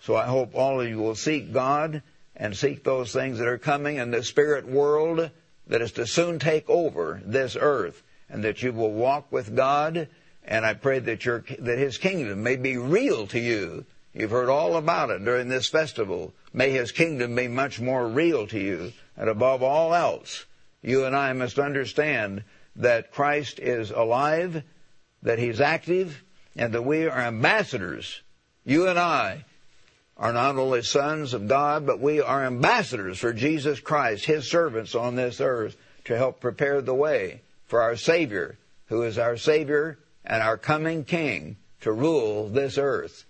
[0.00, 2.02] So I hope all of you will seek God
[2.34, 5.30] and seek those things that are coming in the spirit world
[5.68, 10.08] that is to soon take over this earth and that you will walk with God
[10.44, 13.84] and I pray that your, that His kingdom may be real to you
[14.16, 16.32] You've heard all about it during this festival.
[16.56, 18.94] May His kingdom be much more real to you.
[19.14, 20.46] And above all else,
[20.80, 22.44] you and I must understand
[22.76, 24.62] that Christ is alive,
[25.22, 26.24] that He's active,
[26.56, 28.22] and that we are ambassadors.
[28.64, 29.44] You and I
[30.16, 34.94] are not only sons of God, but we are ambassadors for Jesus Christ, His servants
[34.94, 35.76] on this earth,
[36.06, 41.04] to help prepare the way for our Savior, who is our Savior and our coming
[41.04, 43.26] King to rule this earth.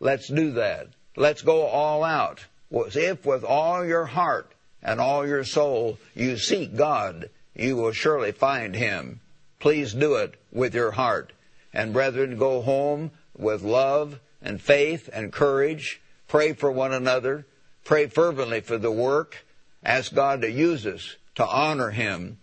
[0.00, 0.88] Let's do that.
[1.16, 2.46] Let's go all out.
[2.72, 4.50] Was if with all your heart
[4.82, 9.20] and all your soul you seek God, you will surely find Him.
[9.60, 11.34] Please do it with your heart.
[11.74, 16.00] And brethren, go home with love and faith and courage.
[16.28, 17.44] Pray for one another.
[17.84, 19.44] Pray fervently for the work.
[19.84, 22.38] Ask God to use us to honor Him.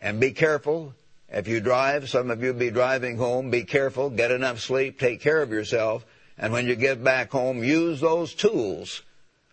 [0.00, 0.94] And be careful.
[1.28, 5.20] If you drive, some of you be driving home, be careful, get enough sleep, take
[5.20, 6.06] care of yourself,
[6.38, 9.02] and when you get back home, use those tools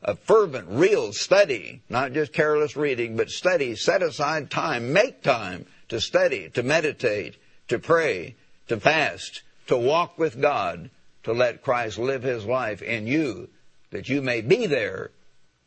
[0.06, 3.76] of fervent, real study, not just careless reading, but study.
[3.76, 4.94] Set aside time.
[4.94, 7.36] Make time to study, to meditate,
[7.68, 8.36] to pray,
[8.68, 10.92] to fast, to walk with God,
[11.24, 13.50] to let Christ live His life in you,
[13.90, 15.10] that you may be there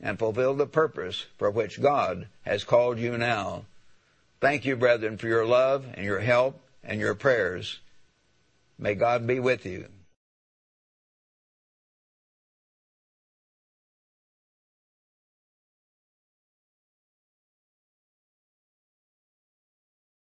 [0.01, 3.65] and fulfill the purpose for which God has called you now.
[4.41, 7.81] Thank you, brethren, for your love and your help and your prayers.
[8.79, 9.89] May God be with you.